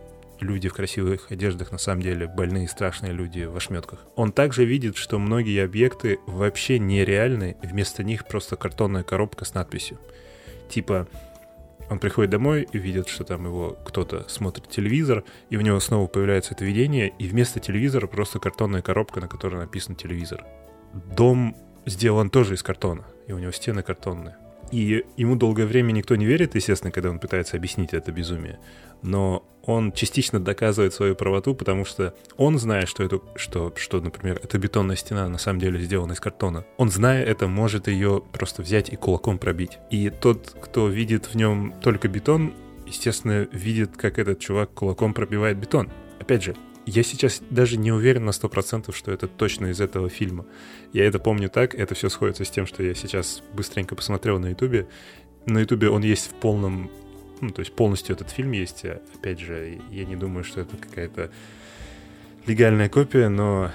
люди 0.41 0.69
в 0.69 0.75
красивых 0.75 1.31
одеждах 1.31 1.73
на 1.73 1.79
самом 1.79 2.03
деле 2.03 2.27
больные 2.27 2.69
страшные 2.69 3.13
люди 3.13 3.45
в 3.45 3.57
ошметках. 3.57 4.01
Он 4.17 4.33
также 4.33 4.65
видит, 4.65 4.97
что 4.97 5.19
многие 5.19 5.65
объекты 5.65 6.19
вообще 6.27 6.79
нереальны, 6.79 7.57
вместо 7.63 8.03
них 8.03 8.27
просто 8.27 8.57
картонная 8.57 9.03
коробка 9.03 9.45
с 9.45 9.55
надписью. 9.55 9.99
Типа, 10.69 11.09
он 11.91 11.99
приходит 11.99 12.31
домой 12.31 12.69
и 12.73 12.79
видит, 12.79 13.09
что 13.09 13.25
там 13.25 13.45
его 13.47 13.77
кто-то 13.85 14.29
смотрит 14.29 14.69
телевизор, 14.69 15.25
и 15.51 15.57
у 15.57 15.61
него 15.61 15.81
снова 15.81 16.07
появляется 16.07 16.55
это 16.55 16.65
видение, 16.65 17.13
и 17.19 17.27
вместо 17.27 17.59
телевизора 17.59 18.07
просто 18.07 18.39
картонная 18.39 18.81
коробка, 18.81 19.21
на 19.21 19.27
которой 19.27 19.57
написан 19.57 19.97
телевизор. 19.97 20.45
Дом 21.17 21.57
сделан 21.87 22.31
тоже 22.31 22.55
из 22.55 22.63
картона, 22.63 23.05
и 23.27 23.33
у 23.33 23.39
него 23.39 23.51
стены 23.51 23.83
картонные. 23.83 24.37
И 24.71 25.05
ему 25.17 25.37
долгое 25.37 25.67
время 25.67 25.93
никто 25.93 26.17
не 26.17 26.27
верит, 26.27 26.55
естественно, 26.55 26.93
когда 26.93 27.11
он 27.11 27.19
пытается 27.19 27.57
объяснить 27.57 27.93
это 27.93 28.13
безумие 28.13 28.59
но 29.03 29.45
он 29.63 29.93
частично 29.93 30.41
доказывает 30.41 30.95
свою 30.95 31.15
правоту, 31.15 31.55
потому 31.55 31.85
что 31.85 32.15
он 32.37 32.59
знает, 32.59 32.89
что 32.89 33.03
это, 33.03 33.21
что, 33.37 33.73
что, 33.77 34.01
например, 34.01 34.41
эта 34.43 34.59
бетонная 34.59 34.97
стена 34.97 35.29
на 35.29 35.39
самом 35.39 35.61
деле 35.61 35.81
сделана 35.81 36.13
из 36.13 36.21
картона. 36.21 36.65
Он, 36.77 36.91
зная 36.91 37.23
это, 37.25 37.47
может 37.47 37.89
ее 37.89 38.23
просто 38.33 38.63
взять 38.63 38.91
и 38.91 38.97
кулаком 38.97 39.39
пробить. 39.39 39.79
И 39.91 40.11
тот, 40.11 40.57
кто 40.61 40.89
видит 40.89 41.27
в 41.27 41.35
нем 41.35 41.75
только 41.83 42.09
бетон, 42.09 42.55
естественно, 42.87 43.47
видит, 43.53 43.97
как 43.97 44.19
этот 44.19 44.41
чувак 44.41 44.73
кулаком 44.73 45.15
пробивает 45.15 45.59
бетон. 45.59 45.91
Опять 46.19 46.43
же, 46.43 46.57
я 46.87 47.03
сейчас 47.03 47.43
даже 47.51 47.77
не 47.77 47.93
уверен 47.93 48.25
на 48.25 48.31
100%, 48.31 48.95
что 48.95 49.13
это 49.13 49.29
точно 49.29 49.67
из 49.67 49.81
этого 49.81 50.09
фильма. 50.09 50.47
Я 50.93 51.05
это 51.05 51.19
помню 51.19 51.49
так, 51.49 51.75
это 51.75 51.95
все 51.95 52.09
сходится 52.09 52.45
с 52.45 52.51
тем, 52.51 52.67
что 52.67 52.83
я 52.83 52.95
сейчас 52.95 53.43
быстренько 53.55 53.95
посмотрел 53.95 54.39
на 54.39 54.49
ютубе. 54.49 54.89
На 55.47 55.61
ютубе 55.61 55.89
он 55.91 56.03
есть 56.03 56.31
в 56.31 56.35
полном 56.35 56.91
ну, 57.41 57.51
то 57.51 57.61
есть 57.61 57.73
полностью 57.73 58.15
этот 58.15 58.31
фильм 58.31 58.53
есть. 58.53 58.85
А, 58.85 59.01
опять 59.15 59.41
же, 59.41 59.79
я 59.91 60.05
не 60.05 60.17
думаю, 60.17 60.45
что 60.45 60.61
это 60.61 60.77
какая-то 60.77 61.31
легальная 62.47 62.89
копия, 62.89 63.29
но 63.29 63.71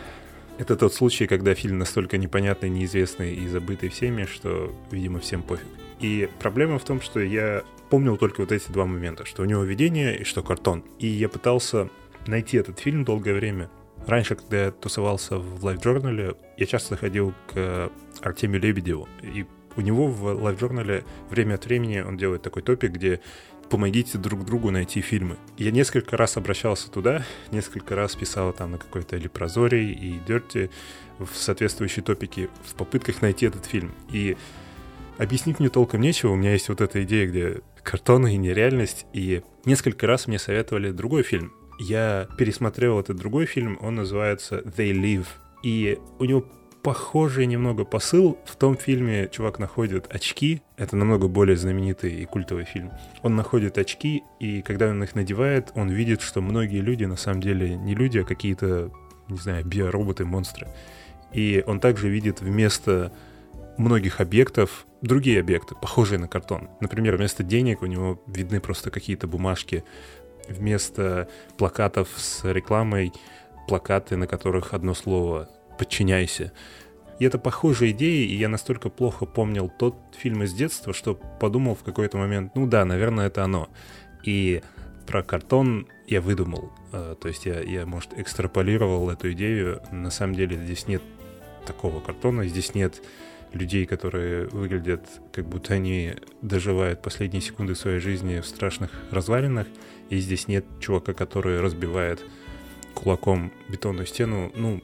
это 0.58 0.76
тот 0.76 0.94
случай, 0.94 1.28
когда 1.28 1.54
фильм 1.56 1.80
настолько 1.80 2.18
непонятный, 2.18 2.70
неизвестный 2.70 3.36
и 3.36 3.48
забытый 3.48 3.90
всеми, 3.90 4.26
что, 4.26 4.74
видимо, 4.92 5.20
всем 5.20 5.44
пофиг. 5.44 5.66
И 6.00 6.30
проблема 6.40 6.80
в 6.80 6.84
том, 6.84 7.02
что 7.02 7.20
я 7.20 7.64
помнил 7.90 8.18
только 8.18 8.42
вот 8.42 8.52
эти 8.52 8.70
два 8.72 8.86
момента, 8.86 9.26
что 9.26 9.42
у 9.42 9.46
него 9.46 9.64
видение 9.64 10.18
и 10.18 10.24
что 10.24 10.44
картон. 10.44 10.84
И 11.00 11.08
я 11.08 11.30
пытался 11.30 11.90
найти 12.28 12.58
этот 12.58 12.80
фильм 12.80 13.04
долгое 13.04 13.34
время. 13.34 13.70
Раньше, 14.06 14.36
когда 14.36 14.66
я 14.66 14.72
тусовался 14.72 15.38
в 15.38 15.66
Life 15.66 15.82
Journal, 15.82 16.38
я 16.58 16.66
часто 16.66 16.96
ходил 16.96 17.34
к 17.52 17.92
Артемию 18.22 18.62
Лебедеву. 18.62 19.08
И 19.22 19.46
у 19.76 19.82
него 19.82 20.08
в 20.08 20.26
Life 20.28 20.60
Journal 20.60 21.04
время 21.30 21.56
от 21.56 21.66
времени 21.66 22.00
он 22.00 22.18
делает 22.18 22.42
такой 22.42 22.62
топик, 22.62 22.92
где 22.92 23.20
помогите 23.70 24.18
друг 24.18 24.46
другу 24.46 24.70
найти 24.70 25.02
фильмы. 25.02 25.38
Я 25.58 25.72
несколько 25.72 26.18
раз 26.18 26.38
обращался 26.38 26.92
туда, 26.92 27.26
несколько 27.52 27.96
раз 27.96 28.16
писал 28.16 28.54
там 28.54 28.72
на 28.72 28.78
какой-то 28.78 29.16
или 29.16 29.28
Прозорий 29.28 29.92
и 29.92 30.20
Дерти 30.28 30.70
в 31.18 31.36
соответствующие 31.36 32.04
топики 32.04 32.50
в 32.64 32.76
попытках 32.76 33.22
найти 33.22 33.48
этот 33.48 33.66
фильм. 33.66 33.94
И 34.12 34.38
объяснить 35.18 35.60
мне 35.60 35.70
толком 35.70 36.02
нечего. 36.02 36.32
У 36.32 36.36
меня 36.36 36.54
есть 36.54 36.70
вот 36.70 36.82
эта 36.82 37.04
идея, 37.04 37.28
где 37.28 37.62
картон 37.84 38.28
и 38.28 38.38
нереальность. 38.38 39.06
И 39.14 39.42
несколько 39.66 40.08
раз 40.08 40.28
мне 40.28 40.40
советовали 40.40 40.92
другой 40.92 41.24
фильм. 41.24 41.54
Я 41.80 42.28
пересмотрел 42.38 43.00
этот 43.00 43.18
другой 43.18 43.46
фильм, 43.46 43.78
он 43.82 43.96
называется 43.96 44.60
«They 44.60 44.92
Live». 44.92 45.28
И 45.64 46.00
у 46.20 46.26
него 46.26 46.46
похожий 46.84 47.48
немного 47.48 47.84
посыл. 47.84 48.38
В 48.46 48.56
том 48.56 48.78
фильме 48.78 49.28
чувак 49.32 49.58
находит 49.58 50.06
очки. 50.14 50.62
Это 50.78 50.96
намного 50.96 51.28
более 51.28 51.58
знаменитый 51.58 52.14
и 52.14 52.26
культовый 52.26 52.66
фильм. 52.66 52.92
Он 53.24 53.36
находит 53.36 53.80
очки, 53.80 54.22
и 54.40 54.62
когда 54.62 54.90
он 54.90 55.04
их 55.04 55.16
надевает, 55.16 55.72
он 55.74 55.90
видит, 55.90 56.22
что 56.22 56.42
многие 56.42 56.82
люди 56.82 57.04
на 57.06 57.16
самом 57.16 57.42
деле 57.42 57.76
не 57.76 57.96
люди, 57.96 58.20
а 58.20 58.24
какие-то, 58.24 58.92
не 59.28 59.38
знаю, 59.40 59.66
биороботы, 59.66 60.26
монстры. 60.26 60.68
И 61.34 61.64
он 61.66 61.80
также 61.80 62.08
видит 62.08 62.42
вместо 62.42 63.12
многих 63.78 64.22
объектов 64.22 64.86
другие 65.02 65.40
объекты, 65.40 65.74
похожие 65.74 66.20
на 66.20 66.28
картон. 66.28 66.70
Например, 66.82 67.18
вместо 67.18 67.44
денег 67.44 67.82
у 67.82 67.88
него 67.88 68.22
видны 68.28 68.60
просто 68.60 68.92
какие-то 68.92 69.28
бумажки, 69.28 69.84
вместо 70.48 71.28
плакатов 71.58 72.10
с 72.16 72.44
рекламой 72.44 73.14
плакаты, 73.68 74.16
на 74.16 74.28
которых 74.28 74.74
одно 74.74 74.94
слово 74.94 75.50
подчиняйся. 75.78 76.52
И 77.20 77.26
это 77.26 77.40
похожая 77.40 77.92
идея, 77.92 78.28
и 78.28 78.36
я 78.36 78.50
настолько 78.50 78.90
плохо 78.90 79.26
помнил 79.26 79.70
тот 79.70 79.96
фильм 80.18 80.44
из 80.44 80.54
детства, 80.54 80.94
что 80.94 81.16
подумал 81.16 81.76
в 81.76 81.84
какой-то 81.84 82.18
момент, 82.18 82.54
ну 82.56 82.68
да, 82.68 82.84
наверное, 82.84 83.28
это 83.28 83.44
оно. 83.44 83.70
И 84.24 84.62
про 85.08 85.24
картон 85.24 85.88
я 86.08 86.20
выдумал. 86.20 86.72
Э, 86.92 87.16
то 87.20 87.28
есть 87.28 87.46
я, 87.46 87.62
я, 87.62 87.86
может, 87.86 88.18
экстраполировал 88.18 89.10
эту 89.10 89.32
идею. 89.32 89.82
На 89.92 90.10
самом 90.10 90.36
деле 90.36 90.58
здесь 90.58 90.88
нет 90.88 91.02
такого 91.66 92.00
картона, 92.00 92.46
здесь 92.48 92.76
нет 92.76 93.02
людей, 93.54 93.86
которые 93.86 94.48
выглядят, 94.48 95.08
как 95.32 95.48
будто 95.48 95.76
они 95.76 96.16
доживают 96.42 97.02
последние 97.02 97.42
секунды 97.42 97.76
своей 97.76 98.00
жизни 98.00 98.42
в 98.42 98.46
страшных 98.46 98.92
развалинах, 99.12 99.68
и 100.10 100.18
здесь 100.18 100.48
нет 100.48 100.66
чувака, 100.80 101.14
который 101.14 101.60
разбивает 101.60 102.24
кулаком 102.94 103.52
бетонную 103.70 104.06
стену. 104.06 104.52
Ну, 104.56 104.82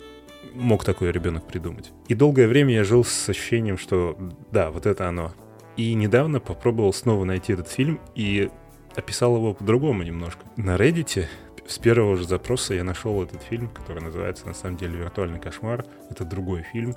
мог 0.54 0.84
такой 0.84 1.12
ребенок 1.12 1.48
придумать. 1.48 1.92
И 2.08 2.16
долгое 2.16 2.48
время 2.48 2.74
я 2.74 2.84
жил 2.84 3.04
с 3.04 3.30
ощущением, 3.30 3.78
что 3.78 4.18
да, 4.52 4.72
вот 4.72 4.86
это 4.86 5.08
оно. 5.08 5.34
И 5.78 5.94
недавно 5.94 6.40
попробовал 6.40 6.94
снова 6.94 7.24
найти 7.24 7.54
этот 7.54 7.70
фильм 7.70 8.00
и 8.16 8.50
описал 8.96 9.36
его 9.36 9.54
по-другому 9.54 10.04
немножко. 10.04 10.42
На 10.58 10.76
Reddit 10.76 11.28
с 11.68 11.78
первого 11.78 12.18
же 12.18 12.28
запроса 12.28 12.74
я 12.74 12.84
нашел 12.84 13.24
этот 13.24 13.42
фильм, 13.44 13.70
который 13.70 14.04
называется 14.04 14.46
на 14.48 14.54
самом 14.54 14.78
деле 14.78 14.98
«Виртуальный 14.98 15.40
кошмар». 15.40 15.86
Это 16.10 16.26
другой 16.26 16.64
фильм. 16.64 16.96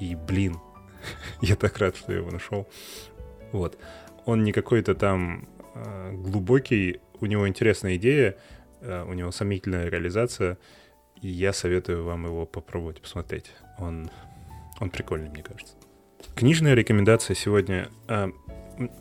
И, 0.00 0.16
блин, 0.16 0.56
я 1.40 1.54
так 1.56 1.78
рад, 1.78 1.96
что 1.96 2.12
я 2.12 2.18
его 2.18 2.30
нашел. 2.30 2.68
Вот. 3.52 3.78
Он 4.24 4.42
не 4.42 4.52
какой-то 4.52 4.94
там 4.94 5.48
глубокий, 6.12 7.00
у 7.20 7.26
него 7.26 7.48
интересная 7.48 7.96
идея, 7.96 8.36
э, 8.80 9.04
у 9.04 9.12
него 9.12 9.30
сомнительная 9.30 9.88
реализация— 9.88 10.58
и 11.20 11.28
я 11.28 11.52
советую 11.52 12.04
вам 12.04 12.26
его 12.26 12.46
попробовать 12.46 13.00
посмотреть. 13.00 13.50
Он, 13.78 14.10
он 14.80 14.90
прикольный, 14.90 15.28
мне 15.28 15.42
кажется. 15.42 15.74
Книжная 16.34 16.74
рекомендация 16.74 17.34
сегодня. 17.34 17.90
А, 18.08 18.30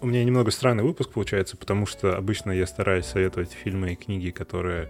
у 0.01 0.08
меня 0.08 0.24
немного 0.24 0.51
странный 0.51 0.84
выпуск 0.84 1.12
получается, 1.12 1.58
потому 1.58 1.86
что 1.86 2.15
обычно 2.15 2.51
я 2.51 2.65
стараюсь 2.65 3.05
советовать 3.05 3.51
фильмы 3.51 3.94
и 3.94 3.96
книги, 3.96 4.29
которые 4.29 4.89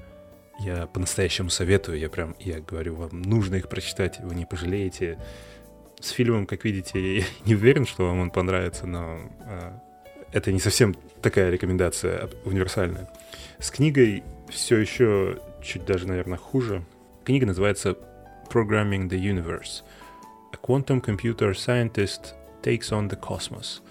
я 0.59 0.87
по-настоящему 0.87 1.49
советую. 1.49 1.99
Я 1.99 2.09
прям, 2.09 2.35
я 2.39 2.59
говорю 2.59 2.95
вам, 2.95 3.21
нужно 3.21 3.55
их 3.55 3.69
прочитать, 3.69 4.19
вы 4.19 4.35
не 4.35 4.45
пожалеете. 4.45 5.19
С 5.99 6.09
фильмом, 6.09 6.45
как 6.45 6.65
видите, 6.65 7.17
я 7.19 7.23
не 7.45 7.55
уверен, 7.55 7.85
что 7.85 8.05
вам 8.05 8.19
он 8.19 8.29
понравится, 8.29 8.85
но 8.85 9.19
это 10.35 10.51
не 10.51 10.59
совсем 10.59 10.93
такая 11.21 11.49
рекомендация 11.49 12.29
универсальная. 12.43 13.09
С 13.57 13.71
книгой 13.71 14.21
все 14.49 14.77
еще 14.77 15.39
чуть 15.63 15.85
даже, 15.85 16.07
наверное, 16.07 16.37
хуже. 16.37 16.83
Книга 17.23 17.45
называется 17.45 17.97
Programming 18.51 19.07
the 19.07 19.17
Universe. 19.17 19.83
A 20.51 20.57
Quantum 20.57 21.01
Computer 21.01 21.53
Scientist 21.53 22.33
Takes 22.61 22.91
on 22.91 23.09
the 23.09 23.17
Cosmos. 23.17 23.81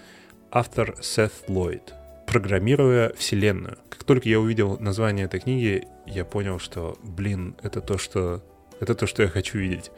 Автор 0.51 0.95
Сет 1.01 1.33
Ллойд. 1.47 1.95
Программируя 2.27 3.11
Вселенную. 3.17 3.79
Как 3.89 4.03
только 4.03 4.29
я 4.29 4.39
увидел 4.39 4.77
название 4.79 5.25
этой 5.25 5.39
книги, 5.39 5.87
я 6.05 6.25
понял, 6.25 6.59
что, 6.59 6.95
блин, 7.01 7.55
это 7.63 7.81
то, 7.81 7.97
что, 7.97 8.43
это 8.79 8.93
то, 8.93 9.07
что 9.07 9.23
я 9.23 9.29
хочу 9.29 9.57
видеть. 9.57 9.89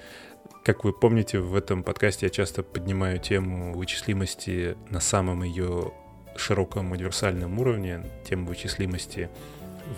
Как 0.63 0.85
вы 0.85 0.93
помните, 0.93 1.39
в 1.39 1.55
этом 1.57 1.83
подкасте 1.83 2.27
я 2.27 2.29
часто 2.29 2.63
поднимаю 2.63 3.19
тему 3.19 3.73
вычислимости 3.73 4.77
на 4.89 5.01
самом 5.01 5.43
ее 5.43 5.91
широком 6.37 6.91
универсальном 6.91 7.59
уровне, 7.59 8.05
тему 8.27 8.47
вычислимости 8.47 9.29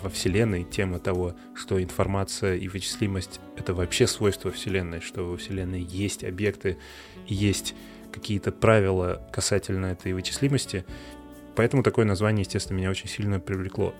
во 0.01 0.09
Вселенной, 0.09 0.63
тема 0.63 0.99
того, 0.99 1.35
что 1.55 1.81
информация 1.81 2.55
и 2.55 2.67
вычислимость— 2.67 3.39
это 3.57 3.73
вообще 3.73 4.07
свойство 4.07 4.51
Вселенной, 4.51 5.01
что 5.01 5.23
во 5.23 5.37
Вселенной 5.37 5.81
есть 5.81 6.23
объекты, 6.23 6.77
есть 7.27 7.75
какие-то 8.11 8.51
правила 8.51 9.27
касательно 9.31 9.87
этой 9.87 10.13
вычислимости. 10.13 10.85
Поэтому 11.55 11.83
такое 11.83 12.05
название, 12.05 12.43
естественно, 12.43 12.77
меня 12.77 12.89
очень 12.89 13.09
сильно 13.09 13.39
привлекло. 13.39 13.93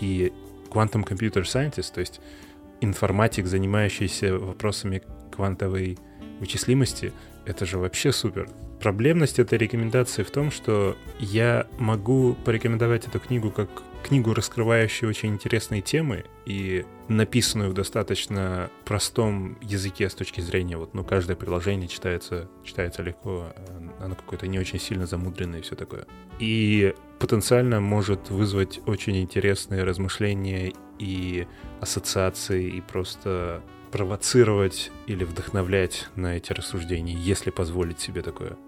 И 0.00 0.32
Quantum 0.70 1.04
Computer 1.04 1.42
Scientist, 1.42 1.92
то 1.94 2.00
есть 2.00 2.20
информатик, 2.80 3.46
занимающийся 3.46 4.38
вопросами 4.38 5.02
квантовой 5.32 5.98
вычислимости, 6.40 7.12
это 7.46 7.66
же 7.66 7.78
вообще 7.78 8.12
супер. 8.12 8.48
Проблемность 8.84 9.38
этой 9.38 9.56
рекомендации 9.56 10.22
в 10.22 10.30
том, 10.30 10.50
что 10.50 10.94
я 11.18 11.66
могу 11.78 12.36
порекомендовать 12.44 13.06
эту 13.06 13.18
книгу 13.18 13.50
как 13.50 13.70
книгу, 14.02 14.34
раскрывающую 14.34 15.08
очень 15.08 15.30
интересные 15.30 15.80
темы 15.80 16.26
и 16.44 16.84
написанную 17.08 17.70
в 17.70 17.72
достаточно 17.72 18.68
простом 18.84 19.56
языке 19.62 20.10
с 20.10 20.14
точки 20.14 20.42
зрения, 20.42 20.76
вот, 20.76 20.92
ну, 20.92 21.02
каждое 21.02 21.34
приложение 21.34 21.88
читается, 21.88 22.50
читается 22.62 23.02
легко, 23.02 23.54
оно 24.00 24.14
какое-то 24.16 24.46
не 24.48 24.58
очень 24.58 24.78
сильно 24.78 25.06
замудренное 25.06 25.60
и 25.60 25.62
все 25.62 25.76
такое. 25.76 26.04
И 26.38 26.94
потенциально 27.20 27.80
может 27.80 28.28
вызвать 28.28 28.80
очень 28.84 29.16
интересные 29.16 29.82
размышления 29.84 30.74
и 30.98 31.46
ассоциации, 31.80 32.68
и 32.68 32.82
просто 32.82 33.62
провоцировать 33.90 34.90
или 35.06 35.24
вдохновлять 35.24 36.08
на 36.16 36.36
эти 36.36 36.52
рассуждения, 36.52 37.14
если 37.14 37.48
позволить 37.50 38.00
себе 38.00 38.20
такое. 38.20 38.58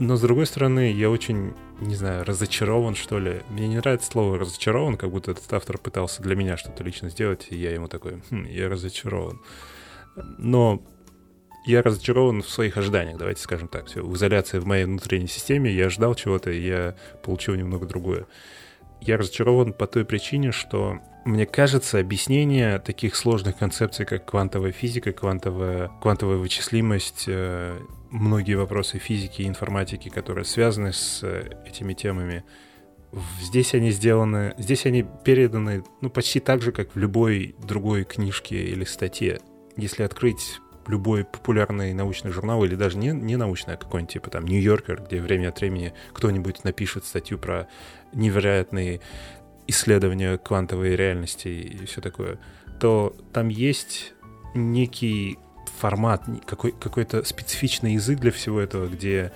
Но 0.00 0.16
с 0.16 0.22
другой 0.22 0.46
стороны, 0.46 0.90
я 0.92 1.10
очень, 1.10 1.52
не 1.78 1.94
знаю, 1.94 2.24
разочарован, 2.24 2.94
что 2.94 3.18
ли. 3.18 3.42
Мне 3.50 3.68
не 3.68 3.76
нравится 3.76 4.10
слово 4.10 4.38
разочарован, 4.38 4.96
как 4.96 5.10
будто 5.10 5.32
этот 5.32 5.52
автор 5.52 5.76
пытался 5.76 6.22
для 6.22 6.34
меня 6.34 6.56
что-то 6.56 6.82
лично 6.82 7.10
сделать, 7.10 7.48
и 7.50 7.56
я 7.56 7.72
ему 7.72 7.86
такой, 7.86 8.22
хм, 8.30 8.46
я 8.46 8.70
разочарован. 8.70 9.42
Но 10.38 10.82
я 11.66 11.82
разочарован 11.82 12.40
в 12.40 12.48
своих 12.48 12.78
ожиданиях, 12.78 13.18
давайте 13.18 13.42
скажем 13.42 13.68
так. 13.68 13.88
Все, 13.88 14.02
в 14.02 14.16
изоляции 14.16 14.58
в 14.58 14.66
моей 14.66 14.86
внутренней 14.86 15.26
системе 15.26 15.70
я 15.70 15.90
ждал 15.90 16.14
чего-то, 16.14 16.50
и 16.50 16.66
я 16.66 16.96
получил 17.22 17.54
немного 17.54 17.84
другое. 17.84 18.26
Я 19.02 19.18
разочарован 19.18 19.74
по 19.74 19.86
той 19.86 20.06
причине, 20.06 20.50
что 20.50 20.98
мне 21.26 21.44
кажется, 21.44 21.98
объяснение 21.98 22.78
таких 22.78 23.16
сложных 23.16 23.58
концепций, 23.58 24.06
как 24.06 24.24
квантовая 24.24 24.72
физика, 24.72 25.12
квантовая, 25.12 25.90
квантовая 26.00 26.38
вычислимость, 26.38 27.24
э, 27.26 27.78
многие 28.10 28.54
вопросы 28.54 28.98
физики 28.98 29.42
и 29.42 29.48
информатики, 29.48 30.08
которые 30.08 30.44
связаны 30.44 30.92
с 30.92 31.20
э, 31.22 31.50
этими 31.66 31.94
темами, 31.94 32.44
здесь 33.40 33.74
они 33.74 33.90
сделаны, 33.90 34.54
здесь 34.58 34.86
они 34.86 35.04
переданы, 35.24 35.84
ну, 36.00 36.10
почти 36.10 36.40
так 36.40 36.62
же, 36.62 36.72
как 36.72 36.94
в 36.94 36.98
любой 36.98 37.54
другой 37.58 38.04
книжке 38.04 38.64
или 38.64 38.84
статье. 38.84 39.40
Если 39.76 40.02
открыть 40.02 40.60
любой 40.86 41.24
популярный 41.24 41.92
научный 41.94 42.30
журнал, 42.30 42.64
или 42.64 42.74
даже 42.74 42.98
не, 42.98 43.08
не 43.08 43.36
научный, 43.36 43.74
а 43.74 43.76
какой-нибудь 43.76 44.12
типа 44.12 44.30
там 44.30 44.44
Нью-Йоркер, 44.44 45.02
где 45.02 45.20
время 45.20 45.48
от 45.48 45.60
времени 45.60 45.92
кто-нибудь 46.12 46.64
напишет 46.64 47.04
статью 47.04 47.38
про 47.38 47.68
невероятные 48.12 49.00
исследования 49.66 50.36
квантовой 50.36 50.96
реальности 50.96 51.48
и 51.48 51.86
все 51.86 52.00
такое, 52.00 52.38
то 52.80 53.16
там 53.32 53.48
есть 53.48 54.14
некий 54.54 55.38
формат, 55.80 56.22
какой, 56.46 56.72
какой-то 56.72 57.24
специфичный 57.24 57.94
язык 57.94 58.20
для 58.20 58.30
всего 58.30 58.60
этого, 58.60 58.86
где 58.86 59.32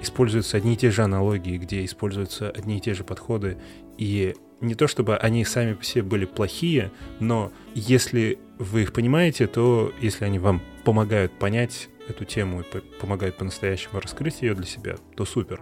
используются 0.00 0.56
одни 0.56 0.74
и 0.74 0.76
те 0.76 0.90
же 0.90 1.02
аналогии, 1.02 1.58
где 1.58 1.84
используются 1.84 2.50
одни 2.50 2.78
и 2.78 2.80
те 2.80 2.94
же 2.94 3.04
подходы. 3.04 3.58
И 3.98 4.34
не 4.60 4.74
то 4.74 4.86
чтобы 4.86 5.16
они 5.16 5.44
сами 5.44 5.74
по 5.74 5.84
себе 5.84 6.02
были 6.02 6.24
плохие, 6.24 6.92
но 7.20 7.52
если 7.74 8.38
вы 8.58 8.82
их 8.82 8.92
понимаете, 8.92 9.46
то 9.46 9.92
если 10.00 10.24
они 10.24 10.38
вам 10.38 10.62
помогают 10.84 11.32
понять 11.32 11.88
эту 12.08 12.24
тему 12.24 12.60
и 12.60 12.64
помогают 13.00 13.36
по-настоящему 13.36 14.00
раскрыть 14.00 14.42
ее 14.42 14.54
для 14.54 14.66
себя, 14.66 14.96
то 15.16 15.24
супер. 15.24 15.60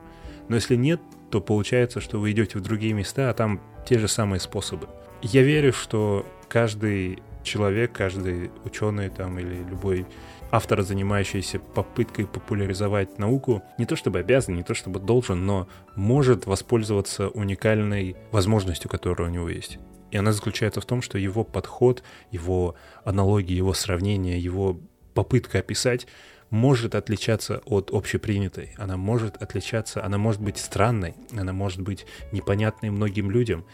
Но 0.49 0.57
если 0.57 0.77
нет, 0.77 1.01
то 1.31 1.41
получается, 1.41 2.01
что 2.01 2.21
вы 2.21 2.31
идете 2.31 2.59
в 2.59 2.63
другие 2.63 2.93
места, 2.93 3.31
а 3.31 3.35
там 3.35 3.61
те 3.87 3.99
же 3.99 4.07
самые 4.07 4.41
способы. 4.41 4.87
Я 5.23 5.43
верю, 5.43 5.73
что 5.73 6.25
каждый 6.49 7.19
человек, 7.43 7.93
каждый 7.93 8.51
ученый 8.65 9.09
там 9.09 9.39
или 9.39 9.55
любой 9.71 10.07
автор, 10.51 10.83
занимающийся 10.83 11.59
попыткой 11.59 12.27
популяризовать 12.27 13.19
науку, 13.19 13.63
не 13.79 13.87
то 13.87 13.97
чтобы 13.97 14.21
обязан, 14.21 14.55
не 14.55 14.63
то 14.63 14.75
чтобы 14.75 15.01
должен, 15.01 15.45
но 15.47 15.69
может 15.95 16.47
воспользоваться 16.47 17.29
уникальной 17.29 18.17
возможностью, 18.31 18.91
которая 18.91 19.29
у 19.29 19.33
него 19.33 19.49
есть. 19.49 19.79
И 20.11 20.17
она 20.17 20.33
заключается 20.33 20.81
в 20.81 20.87
том, 20.87 21.03
что 21.03 21.19
его 21.19 21.45
подход, 21.45 22.03
его 22.31 22.77
аналогии, 23.05 23.55
его 23.55 23.75
сравнения, 23.75 24.39
его 24.39 24.81
попытка 25.15 25.59
описать 25.59 26.07
может 26.51 26.95
отличаться 26.95 27.61
от 27.65 27.91
общепринятой. 27.93 28.75
Она 28.79 28.97
может 28.97 29.37
отличаться, 29.43 30.05
она 30.05 30.17
может 30.17 30.41
быть 30.41 30.59
странной, 30.59 31.15
она 31.37 31.53
может 31.53 31.81
быть 31.81 32.07
непонятной 32.31 32.91
многим 32.91 33.31
людям. 33.31 33.65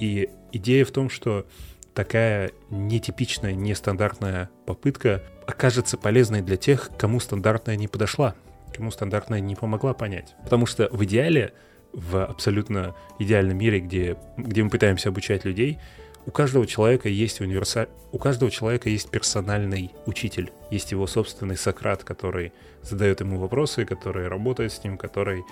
И 0.00 0.30
идея 0.52 0.84
в 0.84 0.90
том, 0.90 1.10
что 1.10 1.46
такая 1.94 2.52
нетипичная, 2.70 3.54
нестандартная 3.54 4.50
попытка 4.66 5.22
окажется 5.46 5.96
полезной 5.96 6.40
для 6.42 6.56
тех, 6.56 6.90
кому 6.96 7.20
стандартная 7.20 7.76
не 7.76 7.88
подошла, 7.88 8.34
кому 8.74 8.90
стандартная 8.90 9.40
не 9.40 9.54
помогла 9.54 9.92
понять. 9.94 10.34
Потому 10.44 10.66
что 10.66 10.88
в 10.90 11.04
идеале, 11.04 11.52
в 11.92 12.24
абсолютно 12.24 12.94
идеальном 13.18 13.58
мире, 13.58 13.80
где, 13.80 14.16
где 14.36 14.62
мы 14.62 14.70
пытаемся 14.70 15.10
обучать 15.10 15.44
людей, 15.44 15.78
у 16.24 16.30
каждого 16.30 16.66
человека 16.66 17.08
есть 17.08 17.40
универсаль... 17.40 17.88
у 18.12 18.18
каждого 18.18 18.50
человека 18.50 18.88
есть 18.88 19.10
персональный 19.10 19.90
учитель, 20.06 20.52
есть 20.70 20.92
его 20.92 21.06
собственный 21.06 21.56
Сократ, 21.56 22.04
который 22.04 22.52
задает 22.80 23.20
ему 23.20 23.38
вопросы, 23.38 23.84
который 23.84 24.28
работает 24.28 24.72
с 24.72 24.84
ним, 24.84 24.96
который 24.96 25.44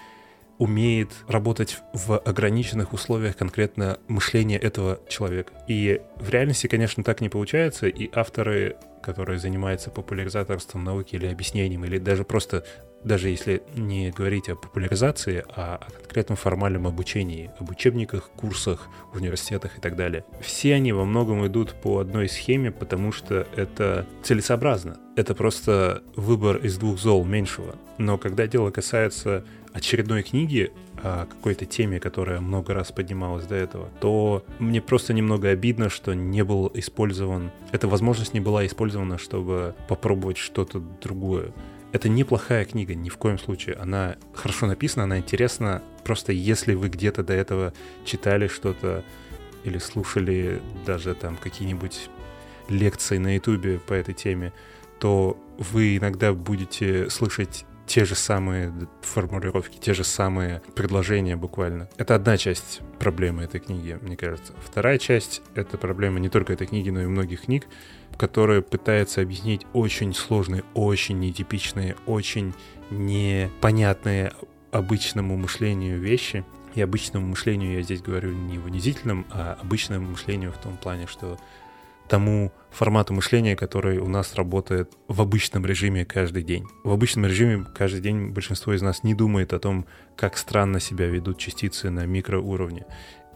умеет 0.61 1.11
работать 1.27 1.79
в 1.95 2.19
ограниченных 2.19 2.93
условиях 2.93 3.37
конкретно 3.37 3.99
мышления 4.09 4.59
этого 4.59 5.01
человека. 5.09 5.55
И 5.67 6.03
в 6.17 6.29
реальности, 6.29 6.67
конечно, 6.67 7.03
так 7.03 7.23
не 7.23 7.31
получается, 7.31 7.89
и 7.89 8.11
авторы, 8.13 8.77
которые 9.03 9.39
занимаются 9.39 9.91
популяризаторством 9.91 10.85
науки 10.85 11.17
или 11.17 11.27
объяснением, 11.27 11.87
или 11.87 11.99
даже 11.99 12.25
просто 12.25 12.65
даже 13.03 13.31
если 13.31 13.63
не 13.75 14.11
говорить 14.11 14.49
о 14.49 14.57
популяризации, 14.57 15.45
а 15.49 15.77
о 15.77 15.91
конкретном 15.91 16.37
формальном 16.37 16.87
обучении, 16.87 17.51
об 17.59 17.71
учебниках, 17.71 18.31
курсах, 18.37 18.89
университетах 19.15 19.79
и 19.79 19.81
так 19.81 19.97
далее. 19.97 20.25
Все 20.41 20.75
они 20.75 20.93
во 20.93 21.05
многом 21.05 21.47
идут 21.47 21.73
по 21.73 22.01
одной 22.01 22.29
схеме, 22.29 22.71
потому 22.71 23.13
что 23.13 23.47
это 23.57 24.07
целесообразно. 24.23 24.99
Это 25.17 25.35
просто 25.35 26.03
выбор 26.15 26.59
из 26.59 26.77
двух 26.77 26.99
зол 26.99 27.25
меньшего. 27.25 27.75
Но 27.99 28.19
когда 28.19 28.47
дело 28.47 28.71
касается 28.71 29.45
очередной 29.73 30.23
книги 30.23 30.73
о 31.03 31.27
какой-то 31.27 31.65
теме, 31.67 32.01
которая 32.01 32.41
много 32.41 32.75
раз 32.75 32.93
поднималась 32.93 33.47
до 33.47 33.55
этого, 33.55 33.89
то 34.01 34.45
мне 34.59 34.81
просто 34.81 35.13
немного 35.13 35.49
обидно, 35.49 35.89
что 35.89 36.15
не 36.15 36.45
был 36.45 36.71
использован, 36.75 37.51
эта 37.73 37.89
возможность 37.89 38.35
не 38.35 38.41
была 38.41 38.67
использована, 38.67 39.19
чтобы 39.19 39.75
попробовать 39.89 40.37
что-то 40.37 40.81
другое. 41.01 41.53
Это 41.93 42.09
неплохая 42.09 42.65
книга, 42.65 42.95
ни 42.95 43.09
в 43.09 43.17
коем 43.17 43.39
случае. 43.39 43.77
Она 43.77 44.17
хорошо 44.33 44.67
написана, 44.67 45.05
она 45.05 45.19
интересна. 45.19 45.83
Просто 46.05 46.33
если 46.33 46.75
вы 46.75 46.89
где-то 46.89 47.25
до 47.25 47.33
этого 47.33 47.73
читали 48.05 48.47
что-то 48.47 49.05
или 49.65 49.79
слушали 49.79 50.61
даже 50.87 51.15
там 51.15 51.37
какие-нибудь 51.37 52.09
лекции 52.69 53.19
на 53.19 53.35
ютубе 53.35 53.81
по 53.81 53.93
этой 53.93 54.15
теме, 54.15 54.53
то 55.01 55.37
вы 55.59 55.97
иногда 55.97 56.33
будете 56.33 57.11
слышать 57.11 57.65
те 57.91 58.05
же 58.05 58.15
самые 58.15 58.73
формулировки, 59.03 59.77
те 59.77 59.95
же 59.95 60.05
самые 60.05 60.63
предложения 60.77 61.35
буквально. 61.35 61.89
Это 61.97 62.15
одна 62.15 62.37
часть 62.37 62.83
проблемы 63.01 63.43
этой 63.43 63.59
книги, 63.59 63.99
мне 64.01 64.17
кажется. 64.17 64.53
Вторая 64.65 64.97
часть— 64.97 65.43
это 65.57 65.77
проблема 65.77 66.21
не 66.21 66.29
только 66.29 66.53
этой 66.53 66.69
книги, 66.69 66.91
но 66.91 67.03
и 67.03 67.07
многих 67.07 67.43
книг, 67.47 67.67
которая 68.17 68.61
пытается 68.61 69.23
объяснить 69.23 69.67
очень 69.73 70.15
сложные, 70.15 70.63
очень 70.73 71.19
нетипичные, 71.19 71.97
очень 72.07 72.55
непонятные 72.91 74.35
обычному 74.71 75.37
мышлению 75.37 75.99
вещи. 75.99 76.45
И 76.77 76.81
обычному 76.81 77.27
мышлению 77.27 77.73
я 77.73 77.83
здесь 77.83 78.03
говорю 78.03 78.33
не 78.33 78.59
в 78.59 78.67
унизительном, 78.67 79.27
а 79.31 79.59
обычному 79.61 80.11
мышлению 80.11 80.53
в 80.53 80.59
том 80.59 80.77
плане, 80.77 81.09
что 81.09 81.41
тому 82.11 82.53
формату 82.73 83.15
мышления, 83.15 83.55
который 83.55 83.99
у 83.99 84.09
нас 84.09 84.35
работает 84.35 84.91
в 85.07 85.23
обычном 85.23 85.65
режиме 85.65 86.05
каждый 86.05 86.43
день. 86.43 86.67
В 86.83 86.93
обычном 86.93 87.27
режиме 87.27 87.65
каждый 87.73 88.01
день 88.01 88.31
большинство 88.31 88.75
из 88.75 88.83
нас 88.83 89.05
не 89.05 89.15
думает 89.15 89.53
о 89.53 89.61
том, 89.61 89.87
как 90.17 90.37
странно 90.37 90.81
себя 90.81 91.07
ведут 91.07 91.39
частицы 91.39 91.89
на 91.89 92.07
микроуровне. 92.07 92.85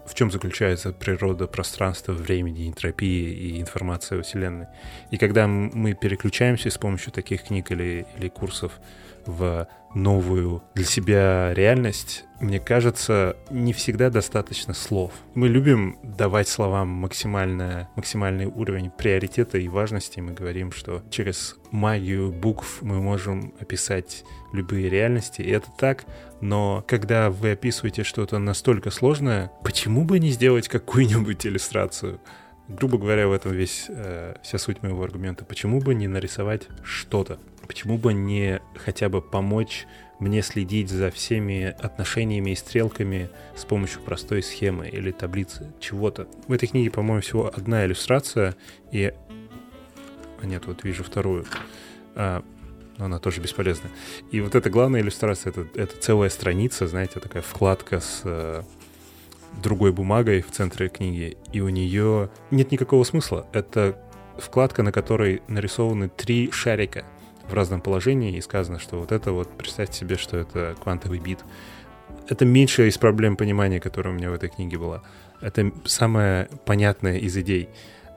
В 0.04 0.14
чем 0.14 0.31
заключается 0.31 0.93
природа 0.93 1.47
пространства, 1.47 2.12
времени, 2.12 2.69
энтропии 2.69 3.32
и 3.32 3.60
информации 3.60 4.19
о 4.19 4.23
Вселенной. 4.23 4.67
И 5.13 5.19
когда 5.19 5.47
мы 5.47 5.95
переключаемся 5.95 6.69
с 6.69 6.76
помощью 6.76 7.13
таких 7.13 7.45
книг 7.45 7.71
или, 7.71 8.06
или 8.19 8.28
курсов 8.28 8.73
в 9.26 9.69
новую 9.95 10.63
для 10.75 10.84
себя 10.84 11.54
реальность, 11.54 12.25
мне 12.41 12.58
кажется, 12.58 13.37
не 13.50 13.73
всегда 13.73 14.10
достаточно 14.10 14.75
слов. 14.75 15.13
Мы 15.34 15.49
любим 15.49 15.99
давать 16.02 16.49
словам 16.49 16.89
максимальное, 16.89 17.89
максимальный 17.97 18.47
уровень 18.47 18.91
приоритета 18.91 19.58
и 19.58 19.69
важности. 19.69 20.21
Мы 20.21 20.32
говорим, 20.32 20.73
что 20.73 21.02
через 21.10 21.56
магию 21.71 22.32
букв 22.32 22.82
мы 22.82 23.00
можем 23.00 23.54
описать 23.60 24.25
любые 24.52 24.89
реальности, 24.89 25.43
и 25.43 25.50
это 25.50 25.69
так, 25.78 26.04
но 26.41 26.84
когда 26.87 27.30
вы 27.30 27.52
описываете 27.52 28.02
что-то 28.04 28.39
настолько 28.39 28.91
сложное, 28.91 29.50
почему 29.63 30.04
бы 30.04 30.19
не 30.19 30.30
сделать 30.30 30.69
какую-нибудь 30.69 31.47
иллюстрацию? 31.47 32.21
Грубо 32.67 32.97
говоря, 32.97 33.28
в 33.28 33.32
этом 33.32 33.52
весь, 33.52 33.87
э, 33.89 34.37
вся 34.43 34.58
суть 34.58 34.82
моего 34.82 35.02
аргумента. 35.02 35.45
Почему 35.45 35.80
бы 35.80 35.95
не 35.95 36.08
нарисовать 36.08 36.63
что-то? 36.82 37.39
Почему 37.66 37.98
бы 37.98 38.12
не 38.12 38.60
хотя 38.76 39.08
бы 39.08 39.20
помочь 39.22 39.86
мне 40.18 40.42
следить 40.42 40.90
за 40.90 41.10
всеми 41.10 41.74
отношениями 41.78 42.50
и 42.50 42.54
стрелками 42.54 43.30
с 43.56 43.64
помощью 43.64 44.00
простой 44.02 44.42
схемы 44.42 44.88
или 44.88 45.10
таблицы 45.10 45.72
чего-то? 45.80 46.28
В 46.46 46.52
этой 46.52 46.68
книге, 46.68 46.90
по-моему, 46.90 47.22
всего 47.22 47.50
одна 47.54 47.84
иллюстрация, 47.84 48.54
и... 48.90 49.12
А 50.40 50.46
нет, 50.46 50.66
вот 50.66 50.84
вижу 50.84 51.04
вторую. 51.04 51.46
А, 52.14 52.44
но 52.98 53.06
она 53.06 53.18
тоже 53.18 53.40
бесполезна. 53.40 53.90
И 54.30 54.40
вот 54.40 54.54
эта 54.54 54.70
главная 54.70 55.00
иллюстрация, 55.00 55.50
это, 55.50 55.66
это 55.74 55.96
целая 55.96 56.28
страница, 56.28 56.86
знаете, 56.86 57.18
такая 57.18 57.42
вкладка 57.42 58.00
с 58.00 58.20
э, 58.24 58.62
другой 59.62 59.92
бумагой 59.92 60.42
в 60.42 60.50
центре 60.50 60.88
книги, 60.88 61.36
и 61.52 61.60
у 61.60 61.68
нее 61.68 62.30
нет 62.50 62.70
никакого 62.70 63.04
смысла. 63.04 63.46
Это 63.52 63.98
вкладка, 64.38 64.82
на 64.82 64.92
которой 64.92 65.42
нарисованы 65.48 66.08
три 66.08 66.50
шарика 66.50 67.04
в 67.49 67.54
разном 67.54 67.80
положении 67.80 68.37
и 68.37 68.41
сказано, 68.41 68.78
что 68.78 68.99
вот 68.99 69.13
это 69.13 69.33
вот, 69.33 69.57
представьте 69.57 69.99
себе, 69.99 70.17
что 70.17 70.37
это 70.37 70.75
квантовый 70.83 71.19
бит. 71.19 71.41
Это 72.28 72.45
меньшая 72.45 72.89
из 72.89 72.99
проблем 72.99 73.37
понимания, 73.37 73.80
которая 73.80 74.15
у 74.15 74.17
меня 74.17 74.30
в 74.30 74.35
этой 74.35 74.49
книге 74.49 74.78
была. 74.78 75.02
Это 75.41 75.71
самая 75.85 76.49
понятная 76.65 77.19
из 77.19 77.37
идей. 77.37 77.69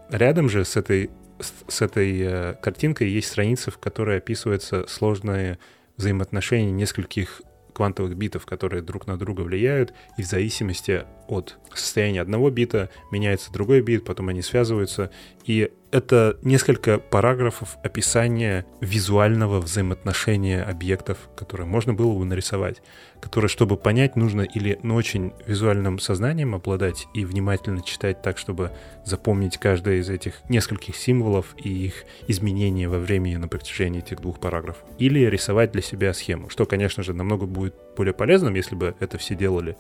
Рядом 0.10 0.50
же 0.50 0.64
с 0.64 0.78
этой, 0.78 1.10
с 1.68 1.82
этой 1.82 2.20
э, 2.22 2.54
картинкой 2.62 3.10
есть 3.10 3.28
страница, 3.28 3.72
в 3.72 3.78
которой 3.78 4.18
описываются 4.18 4.88
сложные 4.88 5.60
взаимоотношения 5.98 6.72
нескольких 6.72 7.42
квантовых 7.74 8.16
битов, 8.16 8.46
которые 8.46 8.82
друг 8.82 9.08
на 9.08 9.18
друга 9.18 9.42
влияют, 9.42 9.94
и 10.18 10.24
в 10.24 10.26
зависимости 10.26 11.04
от 11.28 11.58
состояния 11.74 12.22
одного 12.22 12.50
бита 12.50 12.90
меняется 13.12 13.52
другой 13.52 13.82
бит, 13.82 14.06
потом 14.06 14.30
они 14.30 14.42
связываются, 14.42 15.12
и 15.46 15.72
это 15.92 16.38
несколько 16.42 17.00
параграфов 17.00 17.78
описания 17.82 18.66
визуального 18.82 19.62
взаимоотношения 19.62 20.62
объектов, 20.62 21.18
которые 21.38 21.66
можно 21.66 21.94
было 21.94 22.18
бы 22.18 22.26
нарисовать, 22.26 22.82
которые, 23.22 23.48
чтобы 23.48 23.78
понять, 23.78 24.18
нужно 24.18 24.42
или 24.42 24.78
ну, 24.84 24.96
очень 24.96 25.32
визуальным 25.46 26.00
сознанием 26.00 26.56
обладать 26.56 27.08
и 27.14 27.24
внимательно 27.24 27.82
читать 27.82 28.22
так, 28.22 28.38
чтобы 28.38 28.72
запомнить 29.06 29.58
каждое 29.58 30.00
из 30.00 30.10
этих 30.10 30.42
нескольких 30.50 30.96
символов 30.98 31.56
и 31.58 31.70
их 31.70 32.04
изменения 32.28 32.90
во 32.90 33.00
времени 33.00 33.38
на 33.38 33.48
протяжении 33.48 34.00
этих 34.00 34.20
двух 34.20 34.40
параграфов. 34.40 34.84
Или 35.00 35.26
рисовать 35.26 35.72
для 35.72 35.82
себя 35.82 36.14
схему, 36.14 36.50
что, 36.50 36.66
конечно 36.66 37.02
же, 37.02 37.14
намного 37.14 37.46
будет 37.46 37.76
более 37.96 38.14
полезным, 38.14 38.56
если 38.56 38.76
бы 38.76 38.94
это 39.00 39.18
все 39.18 39.36
делали. 39.36 39.78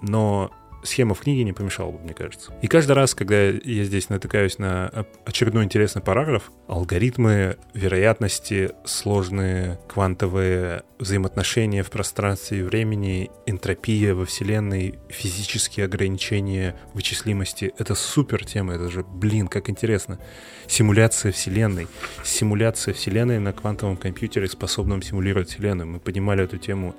Но 0.00 0.50
схема 0.82 1.14
в 1.14 1.20
книге 1.20 1.44
не 1.44 1.52
помешала 1.52 1.90
бы, 1.90 1.98
мне 1.98 2.14
кажется. 2.14 2.52
И 2.62 2.66
каждый 2.66 2.92
раз, 2.92 3.14
когда 3.14 3.36
я 3.42 3.84
здесь 3.84 4.08
натыкаюсь 4.08 4.58
на 4.58 5.06
очередной 5.24 5.64
интересный 5.64 6.02
параграф, 6.02 6.50
алгоритмы, 6.66 7.56
вероятности, 7.74 8.72
сложные 8.84 9.78
квантовые 9.88 10.82
взаимоотношения 10.98 11.82
в 11.82 11.90
пространстве 11.90 12.60
и 12.60 12.62
времени, 12.62 13.30
энтропия 13.46 14.14
во 14.14 14.24
Вселенной, 14.24 14.98
физические 15.08 15.86
ограничения 15.86 16.76
вычислимости— 16.94 17.72
это 17.78 17.94
супер 17.94 18.44
тема, 18.44 18.74
это 18.74 18.88
же, 18.88 19.02
блин, 19.02 19.48
как 19.48 19.68
интересно. 19.68 20.18
Симуляция 20.66 21.32
Вселенной. 21.32 21.88
Симуляция 22.24 22.94
Вселенной 22.94 23.38
на 23.38 23.52
квантовом 23.52 23.96
компьютере, 23.96 24.48
способном 24.48 25.02
симулировать 25.02 25.50
Вселенную. 25.50 25.88
Мы 25.88 25.98
поднимали 25.98 26.44
эту 26.44 26.58
тему 26.58 26.94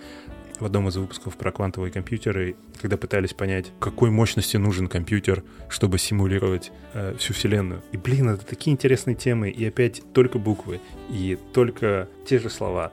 в 0.59 0.65
одном 0.65 0.87
из 0.87 0.95
выпусков 0.95 1.35
про 1.37 1.51
квантовые 1.51 1.91
компьютеры, 1.91 2.55
когда 2.81 2.97
пытались 2.97 3.33
понять, 3.33 3.71
какой 3.79 4.09
мощности 4.09 4.57
нужен 4.57 4.87
компьютер, 4.87 5.43
чтобы 5.69 5.97
симулировать 5.97 6.71
э, 6.93 7.15
всю 7.17 7.33
Вселенную. 7.33 7.81
И, 7.91 7.97
блин, 7.97 8.29
это 8.29 8.45
такие 8.45 8.73
интересные 8.73 9.15
темы, 9.15 9.49
и 9.49 9.65
опять 9.65 10.01
только 10.13 10.39
буквы, 10.39 10.79
и 11.09 11.37
только 11.53 12.07
те 12.25 12.39
же 12.39 12.49
слова. 12.49 12.91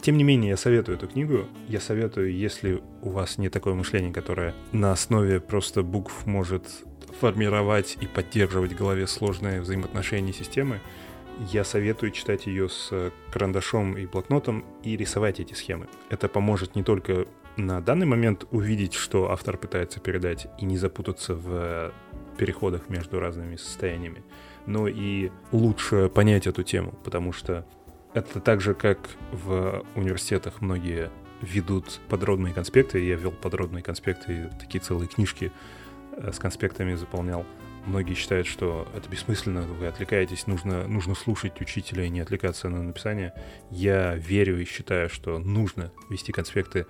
Тем 0.00 0.16
не 0.16 0.24
менее, 0.24 0.50
я 0.50 0.56
советую 0.56 0.96
эту 0.96 1.08
книгу. 1.08 1.46
Я 1.68 1.80
советую, 1.80 2.32
если 2.32 2.82
у 3.02 3.10
вас 3.10 3.36
не 3.36 3.48
такое 3.48 3.74
мышление, 3.74 4.12
которое 4.12 4.54
на 4.70 4.92
основе 4.92 5.40
просто 5.40 5.82
букв 5.82 6.24
может 6.24 6.64
формировать 7.20 7.96
и 8.00 8.06
поддерживать 8.06 8.72
в 8.72 8.78
голове 8.78 9.06
сложные 9.06 9.60
взаимоотношения 9.60 10.32
системы, 10.32 10.80
я 11.38 11.64
советую 11.64 12.12
читать 12.12 12.46
ее 12.46 12.68
с 12.68 12.88
э, 12.90 13.10
карандашом 13.32 13.96
и 13.96 14.06
блокнотом 14.06 14.64
и 14.82 14.96
рисовать 14.96 15.40
эти 15.40 15.54
схемы. 15.54 15.88
Это 16.10 16.28
поможет 16.28 16.74
не 16.74 16.82
только 16.82 17.26
на 17.56 17.80
данный 17.80 18.06
момент 18.06 18.46
увидеть, 18.50 18.94
что 18.94 19.30
автор 19.30 19.56
пытается 19.56 20.00
передать, 20.00 20.46
и 20.58 20.64
не 20.64 20.76
запутаться 20.76 21.34
в 21.34 21.92
переходах 22.36 22.88
между 22.88 23.18
разными 23.18 23.56
состояниями, 23.56 24.22
но 24.66 24.86
и 24.86 25.30
лучше 25.50 26.08
понять 26.08 26.46
эту 26.46 26.62
тему, 26.62 26.94
потому 27.04 27.32
что 27.32 27.66
это 28.14 28.40
так 28.40 28.60
же, 28.60 28.74
как 28.74 28.98
в 29.32 29.84
университетах 29.94 30.60
многие 30.60 31.10
ведут 31.40 32.00
подробные 32.08 32.54
конспекты. 32.54 33.04
Я 33.04 33.16
вел 33.16 33.32
подробные 33.32 33.82
конспекты, 33.82 34.50
такие 34.58 34.80
целые 34.80 35.08
книжки 35.08 35.52
э, 36.12 36.32
с 36.32 36.38
конспектами 36.38 36.94
заполнял. 36.94 37.44
Многие 37.88 38.12
считают, 38.12 38.46
что 38.46 38.86
это 38.94 39.08
бессмысленно, 39.08 39.62
вы 39.62 39.86
отвлекаетесь, 39.86 40.46
нужно, 40.46 40.86
нужно 40.86 41.14
слушать 41.14 41.58
учителя 41.62 42.04
и 42.04 42.10
не 42.10 42.20
отвлекаться 42.20 42.68
на 42.68 42.82
написание. 42.82 43.32
Я 43.70 44.14
верю 44.14 44.60
и 44.60 44.66
считаю, 44.66 45.08
что 45.08 45.38
нужно 45.38 45.90
вести 46.10 46.30
конспекты 46.30 46.86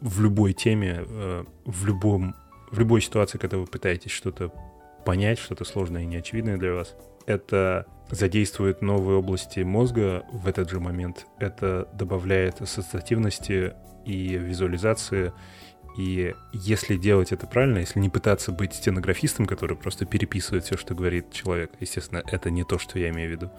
в 0.00 0.20
любой 0.20 0.52
теме, 0.52 1.04
э, 1.04 1.44
в, 1.64 1.86
любом, 1.86 2.36
в 2.70 2.78
любой 2.78 3.00
ситуации, 3.00 3.38
когда 3.38 3.56
вы 3.58 3.66
пытаетесь 3.66 4.12
что-то 4.12 4.52
понять, 5.04 5.40
что-то 5.40 5.64
сложное 5.64 6.02
и 6.02 6.06
неочевидное 6.06 6.56
для 6.56 6.72
вас. 6.72 6.94
Это 7.26 7.86
задействует 8.08 8.80
новые 8.80 9.18
области 9.18 9.60
мозга 9.60 10.24
в 10.30 10.46
этот 10.46 10.70
же 10.70 10.78
момент. 10.78 11.26
Это 11.40 11.88
добавляет 11.94 12.60
ассоциативности 12.60 13.74
и 14.04 14.36
визуализации, 14.36 15.32
и 15.96 16.34
если 16.52 16.96
делать 16.96 17.32
это 17.32 17.46
правильно, 17.46 17.78
если 17.78 18.00
не 18.00 18.08
пытаться 18.08 18.52
быть 18.52 18.74
стенографистом, 18.74 19.46
который 19.46 19.76
просто 19.76 20.06
переписывает 20.06 20.64
все, 20.64 20.76
что 20.76 20.94
говорит 20.94 21.32
человек, 21.32 21.72
естественно, 21.80 22.22
это 22.26 22.50
не 22.50 22.64
то, 22.64 22.78
что 22.78 22.98
я 22.98 23.10
имею 23.10 23.28
в 23.28 23.32
виду. 23.32 23.50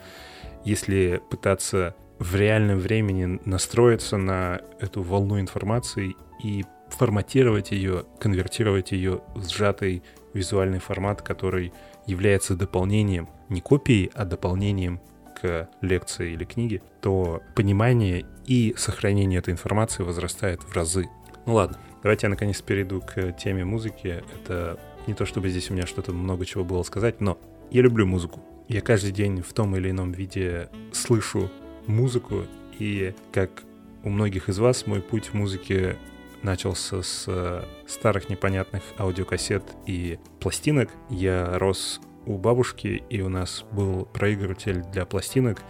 Если 0.65 1.21
пытаться 1.29 1.95
в 2.19 2.35
реальном 2.35 2.79
времени 2.79 3.39
настроиться 3.45 4.17
на 4.17 4.61
эту 4.79 5.01
волну 5.01 5.39
информации 5.39 6.15
и 6.43 6.65
форматировать 6.89 7.71
ее, 7.71 8.05
конвертировать 8.19 8.91
ее 8.91 9.21
в 9.35 9.47
сжатый 9.49 10.03
визуальный 10.33 10.79
формат, 10.79 11.21
который 11.21 11.73
является 12.05 12.55
дополнением, 12.55 13.29
не 13.49 13.61
копией, 13.61 14.11
а 14.13 14.25
дополнением 14.25 14.99
к 15.39 15.69
лекции 15.81 16.33
или 16.33 16.45
книге, 16.45 16.81
то 17.01 17.41
понимание 17.55 18.25
и 18.45 18.73
сохранение 18.77 19.39
этой 19.39 19.51
информации 19.51 20.03
возрастает 20.03 20.63
в 20.63 20.73
разы. 20.73 21.09
Ну 21.45 21.55
ладно, 21.55 21.77
Давайте 22.03 22.25
я 22.25 22.29
наконец 22.29 22.61
перейду 22.61 22.99
к 22.99 23.31
теме 23.31 23.63
музыки. 23.63 24.21
Это 24.35 24.77
не 25.07 25.13
то, 25.13 25.25
чтобы 25.25 25.47
здесь 25.47 25.71
у 25.71 25.73
меня 25.73 25.87
что-то 25.87 26.11
много 26.11 26.45
чего 26.45 26.65
было 26.65 26.83
сказать, 26.83 27.21
но 27.21 27.37
я 27.71 27.81
люблю 27.81 28.05
музыку. 28.05 28.41
Я 28.67 28.81
каждый 28.81 29.13
день 29.13 29.41
в 29.41 29.53
том 29.53 29.73
или 29.77 29.89
ином 29.89 30.11
виде 30.11 30.69
слышу 30.91 31.49
музыку, 31.87 32.45
и 32.77 33.15
как 33.31 33.63
у 34.03 34.09
многих 34.09 34.49
из 34.49 34.59
вас, 34.59 34.85
мой 34.85 35.01
путь 35.01 35.27
в 35.27 35.33
музыке 35.33 35.97
начался 36.41 37.01
с 37.01 37.23
э, 37.27 37.63
старых 37.87 38.29
непонятных 38.29 38.83
аудиокассет 38.99 39.63
и 39.85 40.19
пластинок. 40.41 40.89
Я 41.09 41.57
рос 41.57 42.01
у 42.25 42.37
бабушки, 42.37 43.01
и 43.09 43.21
у 43.21 43.29
нас 43.29 43.63
был 43.71 44.05
проигрыватель 44.07 44.81
для 44.91 45.05
пластинок 45.05 45.61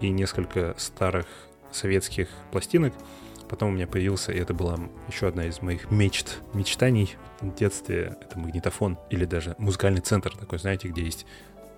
и 0.00 0.08
несколько 0.08 0.74
старых 0.78 1.26
советских 1.70 2.28
пластинок— 2.50 2.94
Потом 3.52 3.68
у 3.68 3.72
меня 3.72 3.86
появился, 3.86 4.32
и 4.32 4.38
это 4.38 4.54
была 4.54 4.78
еще 5.08 5.28
одна 5.28 5.44
из 5.44 5.60
моих 5.60 5.90
мечт, 5.90 6.40
мечтаний 6.54 7.16
в 7.42 7.54
детстве. 7.54 8.16
Это 8.22 8.38
магнитофон 8.38 8.98
или 9.10 9.26
даже 9.26 9.54
музыкальный 9.58 10.00
центр 10.00 10.34
такой, 10.34 10.58
знаете, 10.58 10.88
где 10.88 11.02
есть 11.02 11.26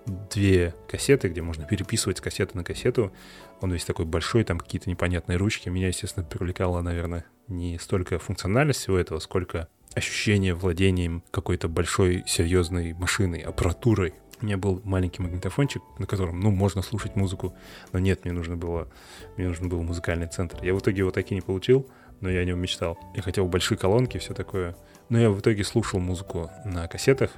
две 0.05 0.73
кассеты, 0.87 1.27
где 1.27 1.41
можно 1.41 1.65
переписывать 1.65 2.19
с 2.19 2.21
кассеты 2.21 2.55
на 2.55 2.63
кассету. 2.63 3.11
Он 3.59 3.73
весь 3.73 3.83
такой 3.83 4.05
большой, 4.05 4.45
там 4.45 4.57
какие-то 4.57 4.89
непонятные 4.89 5.37
ручки. 5.37 5.67
Меня, 5.67 5.87
естественно, 5.87 6.25
привлекало, 6.25 6.79
наверное, 6.79 7.25
не 7.49 7.77
столько 7.77 8.19
функциональность 8.19 8.79
всего 8.79 8.97
этого, 8.97 9.19
сколько 9.19 9.67
ощущение 9.95 10.53
владением 10.53 11.25
какой-то 11.29 11.67
большой 11.67 12.23
серьезной 12.25 12.93
машиной, 12.93 13.41
аппаратурой. 13.41 14.13
У 14.41 14.45
меня 14.45 14.57
был 14.57 14.81
маленький 14.83 15.21
магнитофончик, 15.21 15.81
на 15.97 16.05
котором, 16.05 16.39
ну, 16.39 16.51
можно 16.51 16.81
слушать 16.81 17.15
музыку, 17.15 17.55
но 17.93 17.99
нет, 17.99 18.25
мне 18.25 18.33
нужно 18.33 18.57
было, 18.57 18.89
мне 19.37 19.47
нужен 19.47 19.69
был 19.69 19.81
музыкальный 19.81 20.27
центр. 20.27 20.63
Я 20.63 20.73
в 20.73 20.79
итоге 20.79 20.99
его 20.99 21.11
таки 21.11 21.33
не 21.33 21.41
получил, 21.41 21.87
но 22.21 22.29
я 22.29 22.41
о 22.41 22.45
нем 22.45 22.59
мечтал. 22.59 22.97
Я 23.15 23.21
хотел 23.21 23.47
большие 23.47 23.77
колонки, 23.77 24.17
все 24.17 24.33
такое. 24.33 24.75
Но 25.09 25.19
я 25.19 25.29
в 25.29 25.39
итоге 25.39 25.63
слушал 25.63 25.99
музыку 25.99 26.49
на 26.65 26.87
кассетах. 26.87 27.31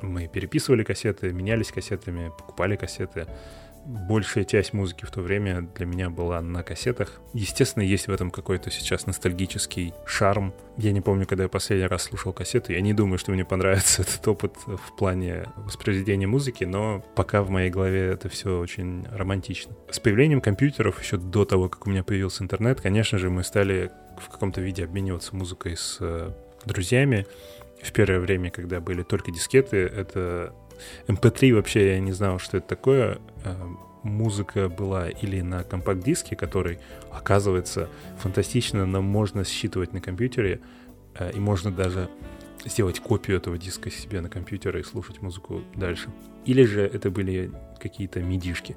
Мы 0.00 0.28
переписывали 0.28 0.84
кассеты, 0.84 1.32
менялись 1.32 1.72
кассетами, 1.72 2.30
покупали 2.38 2.76
кассеты 2.76 3.26
большая 3.88 4.44
часть 4.44 4.74
музыки 4.74 5.06
в 5.06 5.10
то 5.10 5.22
время 5.22 5.62
для 5.74 5.86
меня 5.86 6.10
была 6.10 6.42
на 6.42 6.62
кассетах. 6.62 7.20
Естественно, 7.32 7.82
есть 7.82 8.06
в 8.06 8.12
этом 8.12 8.30
какой-то 8.30 8.70
сейчас 8.70 9.06
ностальгический 9.06 9.94
шарм. 10.04 10.52
Я 10.76 10.92
не 10.92 11.00
помню, 11.00 11.26
когда 11.26 11.44
я 11.44 11.48
последний 11.48 11.86
раз 11.86 12.02
слушал 12.02 12.34
кассету. 12.34 12.72
Я 12.72 12.82
не 12.82 12.92
думаю, 12.92 13.18
что 13.18 13.32
мне 13.32 13.46
понравится 13.46 14.02
этот 14.08 14.28
опыт 14.28 14.54
в 14.66 14.96
плане 14.96 15.46
воспроизведения 15.56 16.28
музыки, 16.28 16.64
но 16.64 17.02
пока 17.14 17.42
в 17.42 17.48
моей 17.48 17.70
голове 17.70 18.08
это 18.08 18.28
все 18.28 18.58
очень 18.58 19.06
романтично. 19.10 19.74
С 19.90 19.98
появлением 19.98 20.42
компьютеров, 20.42 21.02
еще 21.02 21.16
до 21.16 21.46
того, 21.46 21.70
как 21.70 21.86
у 21.86 21.90
меня 21.90 22.04
появился 22.04 22.44
интернет, 22.44 22.82
конечно 22.82 23.18
же, 23.18 23.30
мы 23.30 23.42
стали 23.42 23.90
в 24.20 24.28
каком-то 24.28 24.60
виде 24.60 24.84
обмениваться 24.84 25.34
музыкой 25.34 25.76
с 25.76 25.96
э, 26.00 26.30
друзьями. 26.66 27.26
В 27.80 27.92
первое 27.92 28.20
время, 28.20 28.50
когда 28.50 28.80
были 28.80 29.02
только 29.02 29.30
дискеты, 29.30 29.76
это 29.76 30.52
MP3 31.06 31.54
вообще 31.54 31.94
я 31.94 32.00
не 32.00 32.12
знал, 32.12 32.38
что 32.38 32.58
это 32.58 32.68
такое. 32.68 33.18
Э, 33.44 33.54
музыка 34.02 34.68
была 34.68 35.08
или 35.08 35.40
на 35.40 35.64
компакт-диске, 35.64 36.36
который, 36.36 36.78
оказывается, 37.10 37.88
фантастично, 38.18 38.86
но 38.86 39.02
можно 39.02 39.44
считывать 39.44 39.92
на 39.92 40.00
компьютере, 40.00 40.60
э, 41.14 41.32
и 41.34 41.38
можно 41.38 41.70
даже 41.70 42.08
сделать 42.64 43.00
копию 43.00 43.36
этого 43.36 43.58
диска 43.58 43.90
себе 43.90 44.20
на 44.20 44.28
компьютере 44.28 44.80
и 44.80 44.84
слушать 44.84 45.22
музыку 45.22 45.62
дальше. 45.74 46.08
Или 46.44 46.64
же 46.64 46.82
это 46.82 47.10
были 47.10 47.50
какие-то 47.80 48.20
мидишки. 48.20 48.76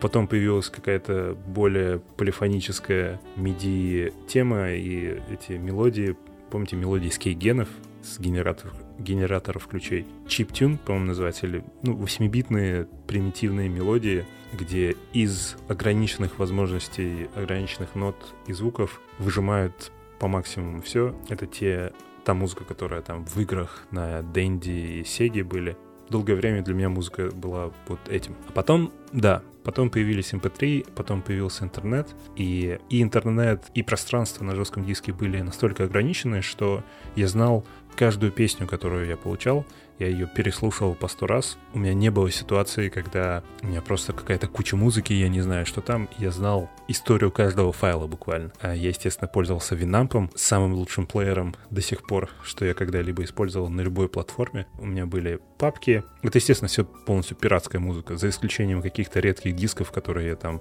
Потом 0.00 0.26
появилась 0.26 0.68
какая-то 0.68 1.36
более 1.46 2.00
полифоническая 2.16 3.20
MIDI-тема, 3.36 4.72
и 4.72 5.20
эти 5.30 5.52
мелодии, 5.52 6.16
помните, 6.50 6.76
мелодии 6.76 7.08
с 7.08 7.18
кейгенов, 7.18 7.68
с 8.06 8.18
генераторов, 8.18 8.74
генераторов 8.98 9.66
ключей. 9.66 10.06
Чиптюн, 10.28 10.78
по-моему, 10.78 11.08
называется, 11.08 11.46
или 11.46 11.64
ну, 11.82 11.96
8-битные 11.96 12.88
примитивные 13.06 13.68
мелодии, 13.68 14.24
где 14.52 14.96
из 15.12 15.56
ограниченных 15.68 16.38
возможностей, 16.38 17.28
ограниченных 17.34 17.94
нот 17.94 18.16
и 18.46 18.52
звуков 18.52 19.00
выжимают 19.18 19.90
по 20.18 20.28
максимуму 20.28 20.80
все. 20.82 21.14
Это 21.28 21.46
те, 21.46 21.92
та 22.24 22.34
музыка, 22.34 22.64
которая 22.64 23.02
там 23.02 23.24
в 23.24 23.38
играх 23.40 23.86
на 23.90 24.22
Дэнди 24.22 25.00
и 25.00 25.04
Сеге 25.04 25.44
были. 25.44 25.76
Долгое 26.08 26.36
время 26.36 26.62
для 26.62 26.74
меня 26.74 26.88
музыка 26.88 27.30
была 27.32 27.72
вот 27.88 27.98
этим. 28.08 28.36
А 28.48 28.52
потом, 28.52 28.92
да, 29.12 29.42
потом 29.64 29.90
появились 29.90 30.32
MP3, 30.32 30.80
эм 30.80 30.94
потом 30.94 31.22
появился 31.22 31.64
интернет, 31.64 32.14
и, 32.36 32.78
и 32.88 33.02
интернет, 33.02 33.64
и 33.74 33.82
пространство 33.82 34.44
на 34.44 34.54
жестком 34.54 34.84
диске 34.84 35.12
были 35.12 35.40
настолько 35.40 35.84
ограничены, 35.84 36.42
что 36.42 36.84
я 37.16 37.26
знал 37.26 37.64
каждую 37.96 38.30
песню, 38.30 38.66
которую 38.66 39.08
я 39.08 39.16
получал, 39.16 39.64
я 39.98 40.08
ее 40.08 40.26
переслушивал 40.26 40.94
по 40.94 41.08
сто 41.08 41.26
раз. 41.26 41.56
У 41.72 41.78
меня 41.78 41.94
не 41.94 42.10
было 42.10 42.30
ситуации, 42.30 42.90
когда 42.90 43.42
у 43.62 43.66
меня 43.66 43.80
просто 43.80 44.12
какая-то 44.12 44.46
куча 44.46 44.76
музыки, 44.76 45.14
я 45.14 45.28
не 45.28 45.40
знаю, 45.40 45.64
что 45.64 45.80
там. 45.80 46.08
Я 46.18 46.30
знал 46.30 46.70
историю 46.86 47.32
каждого 47.32 47.72
файла 47.72 48.06
буквально. 48.06 48.52
А 48.60 48.74
я, 48.74 48.88
естественно, 48.88 49.26
пользовался 49.26 49.74
Винампом, 49.74 50.30
самым 50.34 50.74
лучшим 50.74 51.06
плеером 51.06 51.54
до 51.70 51.80
сих 51.80 52.06
пор, 52.06 52.28
что 52.42 52.66
я 52.66 52.74
когда-либо 52.74 53.24
использовал 53.24 53.68
на 53.70 53.80
любой 53.80 54.08
платформе. 54.08 54.66
У 54.78 54.86
меня 54.86 55.06
были 55.06 55.40
папки. 55.56 56.04
Это, 56.22 56.38
естественно, 56.38 56.68
все 56.68 56.84
полностью 56.84 57.36
пиратская 57.36 57.80
музыка, 57.80 58.16
за 58.16 58.28
исключением 58.28 58.82
каких-то 58.82 59.20
редких 59.20 59.56
дисков, 59.56 59.92
которые 59.92 60.28
я 60.28 60.36
там 60.36 60.60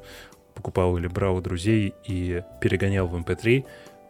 покупал 0.56 0.98
или 0.98 1.08
брал 1.08 1.36
у 1.36 1.42
друзей 1.42 1.94
и 2.08 2.42
перегонял 2.62 3.08
в 3.08 3.16
MP3. 3.16 3.66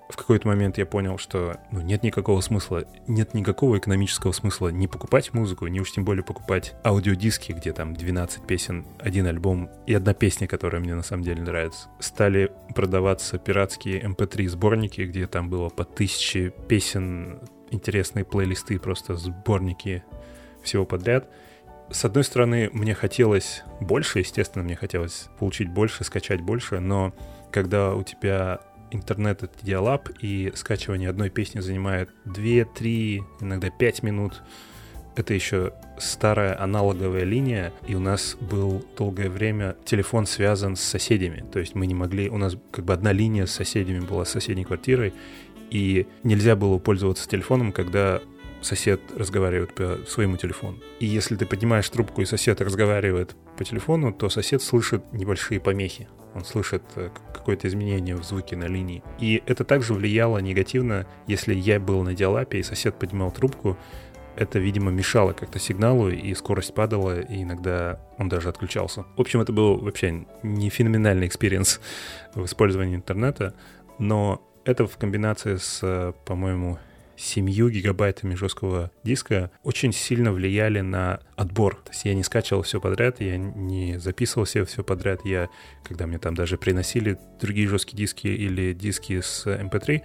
В 0.09 0.17
какой-то 0.17 0.47
момент 0.47 0.77
я 0.77 0.85
понял, 0.85 1.17
что 1.17 1.57
ну, 1.71 1.81
нет 1.81 2.03
никакого 2.03 2.39
смысла, 2.41 2.85
нет 3.07 3.33
никакого 3.33 3.77
экономического 3.77 4.31
смысла 4.33 4.69
не 4.69 4.87
покупать 4.87 5.33
музыку, 5.33 5.65
не 5.67 5.81
уж 5.81 5.91
тем 5.91 6.05
более 6.05 6.23
покупать 6.23 6.75
аудиодиски, 6.85 7.53
где 7.53 7.73
там 7.73 7.95
12 7.95 8.45
песен, 8.45 8.85
один 8.99 9.25
альбом 9.25 9.69
и 9.87 9.93
одна 9.95 10.13
песня, 10.13 10.47
которая 10.47 10.79
мне 10.79 10.93
на 10.93 11.01
самом 11.01 11.23
деле 11.23 11.41
нравится. 11.41 11.89
Стали 11.99 12.51
продаваться 12.75 13.39
пиратские 13.39 14.01
MP3 14.03 14.43
эм 14.43 14.49
сборники, 14.49 15.01
где 15.01 15.25
там 15.25 15.49
было 15.49 15.69
по 15.69 15.83
тысяче 15.85 16.51
песен, 16.67 17.39
интересные 17.71 18.25
плейлисты, 18.25 18.79
просто 18.79 19.15
сборники 19.15 20.03
всего 20.61 20.85
подряд. 20.85 21.27
С 21.89 22.05
одной 22.05 22.23
стороны, 22.23 22.69
мне 22.73 22.93
хотелось 22.93 23.63
больше, 23.79 24.19
естественно, 24.19 24.63
мне 24.63 24.75
хотелось 24.75 25.29
получить 25.39 25.69
больше, 25.69 26.03
скачать 26.03 26.41
больше, 26.41 26.79
но 26.79 27.13
когда 27.51 27.93
у 27.93 28.03
тебя 28.03 28.59
интернет— 28.95 29.43
это 29.43 29.53
диалап, 29.65 30.09
и 30.21 30.51
скачивание 30.55 31.09
одной 31.09 31.29
песни 31.29 31.59
занимает 31.59 32.09
2, 32.25 32.65
3, 32.65 33.23
иногда 33.41 33.69
5 33.69 34.03
минут, 34.03 34.41
это 35.15 35.33
еще 35.33 35.73
старая 35.97 36.61
аналоговая 36.61 37.23
линия, 37.23 37.71
и 37.87 37.95
у 37.95 37.99
нас 37.99 38.35
был 38.39 38.85
долгое 38.97 39.29
время 39.29 39.75
телефон 39.85 40.25
связан 40.25 40.75
с 40.75 40.81
соседями. 40.81 41.45
То 41.51 41.59
есть 41.59 41.73
мы 41.73 41.87
не 41.87 41.93
могли... 41.93 42.29
У 42.29 42.37
нас 42.37 42.57
как 42.71 42.85
бы 42.85 42.93
одна 42.93 43.13
линия 43.13 43.45
с 43.45 43.51
соседями 43.51 44.01
была 44.01 44.25
с 44.25 44.29
соседней 44.29 44.65
квартирой, 44.65 45.13
и 45.71 46.05
нельзя 46.23 46.55
было 46.55 46.77
пользоваться 46.79 47.27
телефоном, 47.29 47.71
когда 47.71 48.21
сосед 48.65 48.99
разговаривает 49.15 49.73
по 49.73 49.99
своему 50.07 50.37
телефону. 50.37 50.79
И 50.99 51.05
если 51.05 51.35
ты 51.35 51.45
поднимаешь 51.45 51.89
трубку, 51.89 52.21
и 52.21 52.25
сосед 52.25 52.61
разговаривает 52.61 53.35
по 53.57 53.63
телефону, 53.63 54.11
то 54.11 54.29
сосед 54.29 54.61
слышит 54.61 55.03
небольшие 55.13 55.59
помехи. 55.59 56.07
Он 56.33 56.43
слышит 56.43 56.83
э, 56.95 57.09
какое-то 57.33 57.67
изменение 57.67 58.15
в 58.15 58.23
звуке 58.23 58.57
на 58.57 58.65
линии. 58.65 59.03
И 59.19 59.41
это 59.45 59.63
также 59.63 59.93
влияло 59.93 60.39
негативно, 60.39 61.07
если 61.27 61.53
я 61.53 61.79
был 61.79 62.03
на 62.03 62.13
диалапе, 62.13 62.59
и 62.59 62.63
сосед 62.63 62.95
поднимал 62.95 63.31
трубку, 63.31 63.77
это, 64.35 64.59
видимо, 64.59 64.91
мешало 64.91 65.31
как-то 65.31 65.59
сигналу, 65.59 66.09
и 66.09 66.33
скорость 66.33 66.73
падала, 66.73 67.21
и 67.21 67.43
иногда 67.43 68.01
он 68.17 68.27
даже 68.27 68.49
отключался. 68.49 69.05
В 69.15 69.21
общем, 69.21 69.39
это 69.39 69.53
был 69.53 69.77
вообще 69.77 70.25
не 70.43 70.69
феноменальный 70.69 71.27
experience 71.27 71.79
в 72.33 72.43
использовании 72.43 72.95
интернета, 72.95 73.53
но 73.97 74.41
это 74.65 74.87
в 74.87 74.97
комбинации 74.97 75.55
с, 75.55 76.13
по-моему, 76.25 76.79
7 77.17 77.45
гигабайтами 77.69 78.35
жесткого 78.35 78.91
диска 79.03 79.51
очень 79.63 79.93
сильно 79.93 80.31
влияли 80.31 80.81
на 80.81 81.19
отбор. 81.35 81.75
То 81.75 81.91
есть 81.91 82.05
я 82.05 82.13
не 82.13 82.23
скачивал 82.23 82.63
все 82.63 82.81
подряд, 82.81 83.21
я 83.21 83.37
не 83.37 83.99
записывал 83.99 84.45
себе 84.45 84.65
все 84.65 84.83
подряд. 84.83 85.25
Я, 85.25 85.49
когда 85.83 86.07
мне 86.07 86.17
там 86.17 86.35
даже 86.35 86.57
приносили 86.57 87.17
другие 87.41 87.67
жесткие 87.67 87.97
диски 87.97 88.27
или 88.27 88.73
диски 88.73 89.21
с 89.21 89.45
MP3, 89.45 90.01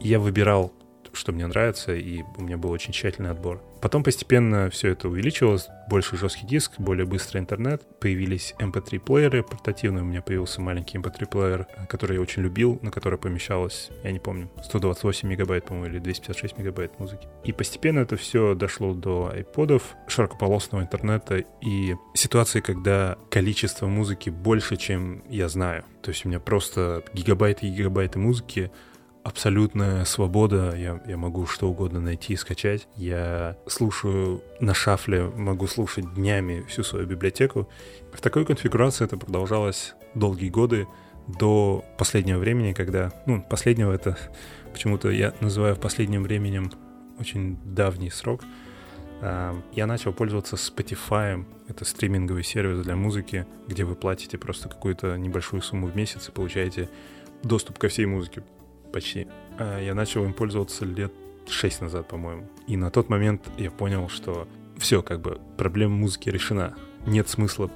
я 0.00 0.18
выбирал 0.18 0.72
что 1.12 1.32
мне 1.32 1.46
нравится, 1.46 1.94
и 1.94 2.22
у 2.36 2.42
меня 2.42 2.56
был 2.56 2.70
очень 2.70 2.92
тщательный 2.92 3.30
отбор. 3.30 3.62
Потом 3.80 4.04
постепенно 4.04 4.70
все 4.70 4.90
это 4.90 5.08
увеличилось, 5.08 5.68
больше 5.88 6.16
жесткий 6.16 6.46
диск, 6.46 6.78
более 6.78 7.04
быстрый 7.04 7.38
интернет, 7.38 7.82
появились 7.98 8.54
MP3-плееры 8.60 9.40
эм 9.40 9.44
портативные, 9.44 10.02
у 10.02 10.06
меня 10.06 10.22
появился 10.22 10.60
маленький 10.60 10.98
MP3-плеер, 10.98 11.66
эм 11.76 11.86
который 11.86 12.14
я 12.14 12.22
очень 12.22 12.42
любил, 12.42 12.78
на 12.82 12.92
который 12.92 13.18
помещалось, 13.18 13.90
я 14.04 14.12
не 14.12 14.20
помню, 14.20 14.50
128 14.62 15.28
мегабайт, 15.28 15.64
по-моему, 15.66 15.94
или 15.94 15.98
256 15.98 16.58
мегабайт 16.58 16.98
музыки. 17.00 17.26
И 17.42 17.52
постепенно 17.52 18.00
это 18.00 18.16
все 18.16 18.54
дошло 18.54 18.94
до 18.94 19.32
айподов, 19.34 19.96
широкополосного 20.06 20.82
интернета 20.82 21.44
и 21.60 21.96
ситуации, 22.14 22.60
когда 22.60 23.18
количество 23.30 23.88
музыки 23.88 24.30
больше, 24.30 24.76
чем 24.76 25.24
я 25.28 25.48
знаю. 25.48 25.84
То 26.02 26.10
есть 26.10 26.24
у 26.24 26.28
меня 26.28 26.38
просто 26.38 27.02
гигабайты 27.12 27.66
и 27.66 27.70
гигабайты 27.70 28.18
музыки, 28.18 28.70
абсолютная 29.24 30.04
свобода, 30.04 30.74
я, 30.76 31.00
я 31.06 31.16
могу 31.16 31.46
что 31.46 31.68
угодно 31.68 32.00
найти 32.00 32.34
и 32.34 32.36
скачать. 32.36 32.88
Я 32.96 33.56
слушаю 33.66 34.42
на 34.60 34.74
шафле, 34.74 35.24
могу 35.24 35.66
слушать 35.66 36.14
днями 36.14 36.64
всю 36.68 36.82
свою 36.82 37.06
библиотеку. 37.06 37.68
В 38.12 38.20
такой 38.20 38.44
конфигурации 38.44 39.04
это 39.04 39.16
продолжалось 39.16 39.94
долгие 40.14 40.48
годы, 40.48 40.86
до 41.26 41.84
последнего 41.98 42.38
времени, 42.38 42.72
когда... 42.72 43.12
Ну, 43.26 43.42
последнего 43.42 43.92
это 43.92 44.18
почему-то 44.72 45.10
я 45.10 45.34
называю 45.40 45.76
в 45.76 45.80
последнем 45.80 46.22
временем 46.22 46.72
очень 47.18 47.58
давний 47.64 48.10
срок. 48.10 48.42
А, 49.20 49.54
я 49.72 49.86
начал 49.86 50.12
пользоваться 50.12 50.56
Spotify. 50.56 51.44
Это 51.68 51.84
стриминговый 51.84 52.42
сервис 52.42 52.84
для 52.84 52.96
музыки, 52.96 53.46
где 53.68 53.84
вы 53.84 53.94
платите 53.94 54.36
просто 54.36 54.68
какую-то 54.68 55.16
небольшую 55.16 55.62
сумму 55.62 55.86
в 55.86 55.96
месяц 55.96 56.28
и 56.28 56.32
получаете 56.32 56.90
доступ 57.42 57.78
ко 57.78 57.88
всей 57.88 58.06
музыке 58.06 58.42
почти. 58.92 59.26
А 59.58 59.80
я 59.80 59.94
начал 59.94 60.24
им 60.24 60.32
пользоваться 60.32 60.84
лет 60.84 61.12
6 61.48 61.82
назад, 61.82 62.08
по-моему. 62.08 62.48
И 62.66 62.76
на 62.76 62.90
тот 62.90 63.08
момент 63.08 63.42
я 63.58 63.70
понял, 63.70 64.08
что 64.08 64.46
все, 64.78 65.02
как 65.02 65.20
бы, 65.20 65.40
проблема 65.56 65.96
музыки 65.96 66.28
решена. 66.28 66.74
Нет 67.06 67.28
смысла 67.28 67.70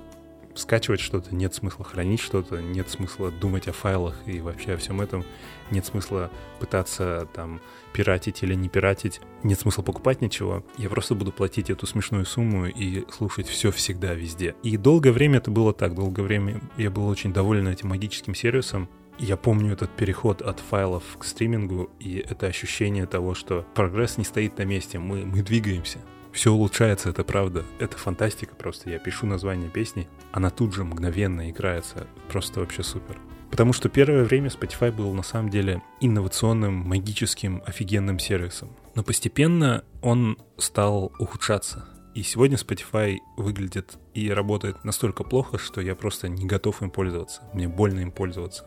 скачивать 0.58 1.00
что-то, 1.00 1.34
нет 1.34 1.54
смысла 1.54 1.84
хранить 1.84 2.20
что-то, 2.20 2.60
нет 2.60 2.88
смысла 2.88 3.30
думать 3.30 3.68
о 3.68 3.72
файлах 3.72 4.16
и 4.26 4.40
вообще 4.40 4.72
о 4.72 4.76
всем 4.76 5.00
этом, 5.00 5.24
нет 5.70 5.84
смысла 5.84 6.30
пытаться 6.58 7.28
там 7.34 7.60
пиратить 7.92 8.42
или 8.42 8.54
не 8.54 8.68
пиратить, 8.68 9.20
нет 9.42 9.60
смысла 9.60 9.82
покупать 9.82 10.20
ничего. 10.20 10.64
Я 10.78 10.88
просто 10.88 11.14
буду 11.14 11.32
платить 11.32 11.70
эту 11.70 11.86
смешную 11.86 12.24
сумму 12.24 12.66
и 12.66 13.04
слушать 13.10 13.48
все 13.48 13.70
всегда 13.70 14.14
везде. 14.14 14.54
И 14.62 14.76
долгое 14.76 15.12
время 15.12 15.38
это 15.38 15.50
было 15.50 15.72
так, 15.72 15.94
долгое 15.94 16.22
время 16.22 16.60
я 16.76 16.90
был 16.90 17.06
очень 17.06 17.32
доволен 17.32 17.68
этим 17.68 17.88
магическим 17.88 18.34
сервисом, 18.34 18.88
я 19.18 19.36
помню 19.36 19.72
этот 19.72 19.90
переход 19.90 20.42
от 20.42 20.60
файлов 20.60 21.02
к 21.18 21.24
стримингу 21.24 21.90
и 21.98 22.16
это 22.18 22.46
ощущение 22.46 23.06
того, 23.06 23.34
что 23.34 23.64
прогресс 23.74 24.18
не 24.18 24.24
стоит 24.24 24.58
на 24.58 24.62
месте, 24.62 24.98
мы, 24.98 25.24
мы 25.24 25.42
двигаемся. 25.42 25.98
Все 26.32 26.52
улучшается, 26.52 27.08
это 27.08 27.24
правда. 27.24 27.64
Это 27.78 27.96
фантастика 27.96 28.54
просто. 28.54 28.90
Я 28.90 28.98
пишу 28.98 29.26
название 29.26 29.70
песни, 29.70 30.06
она 30.32 30.50
тут 30.50 30.74
же 30.74 30.84
мгновенно 30.84 31.50
играется. 31.50 32.06
Просто 32.28 32.60
вообще 32.60 32.82
супер. 32.82 33.18
Потому 33.50 33.72
что 33.72 33.88
первое 33.88 34.24
время 34.24 34.48
Spotify 34.48 34.92
был 34.92 35.14
на 35.14 35.22
самом 35.22 35.48
деле 35.48 35.82
инновационным, 36.00 36.74
магическим, 36.74 37.62
офигенным 37.64 38.18
сервисом. 38.18 38.68
Но 38.94 39.02
постепенно 39.02 39.82
он 40.02 40.36
стал 40.58 41.12
ухудшаться. 41.18 41.88
И 42.14 42.22
сегодня 42.22 42.56
Spotify 42.56 43.18
выглядит 43.36 43.98
и 44.14 44.30
работает 44.30 44.84
настолько 44.84 45.22
плохо, 45.24 45.58
что 45.58 45.80
я 45.80 45.94
просто 45.94 46.28
не 46.28 46.44
готов 46.44 46.82
им 46.82 46.90
пользоваться. 46.90 47.42
Мне 47.54 47.68
больно 47.68 48.00
им 48.00 48.10
пользоваться. 48.10 48.66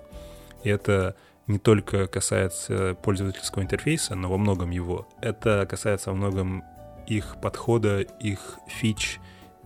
И 0.64 0.70
это 0.70 1.16
не 1.48 1.58
только 1.58 2.08
касается 2.08 2.96
пользовательского 3.02 3.64
интерфейса, 3.64 4.16
но 4.16 4.30
во 4.30 4.38
многом 4.38 4.70
его. 4.70 5.08
Это 5.22 5.66
касается 5.70 6.12
во 6.12 6.16
многом 6.16 6.64
их 7.08 7.38
подхода, 7.42 8.02
их 8.02 8.60
фич, 8.68 9.20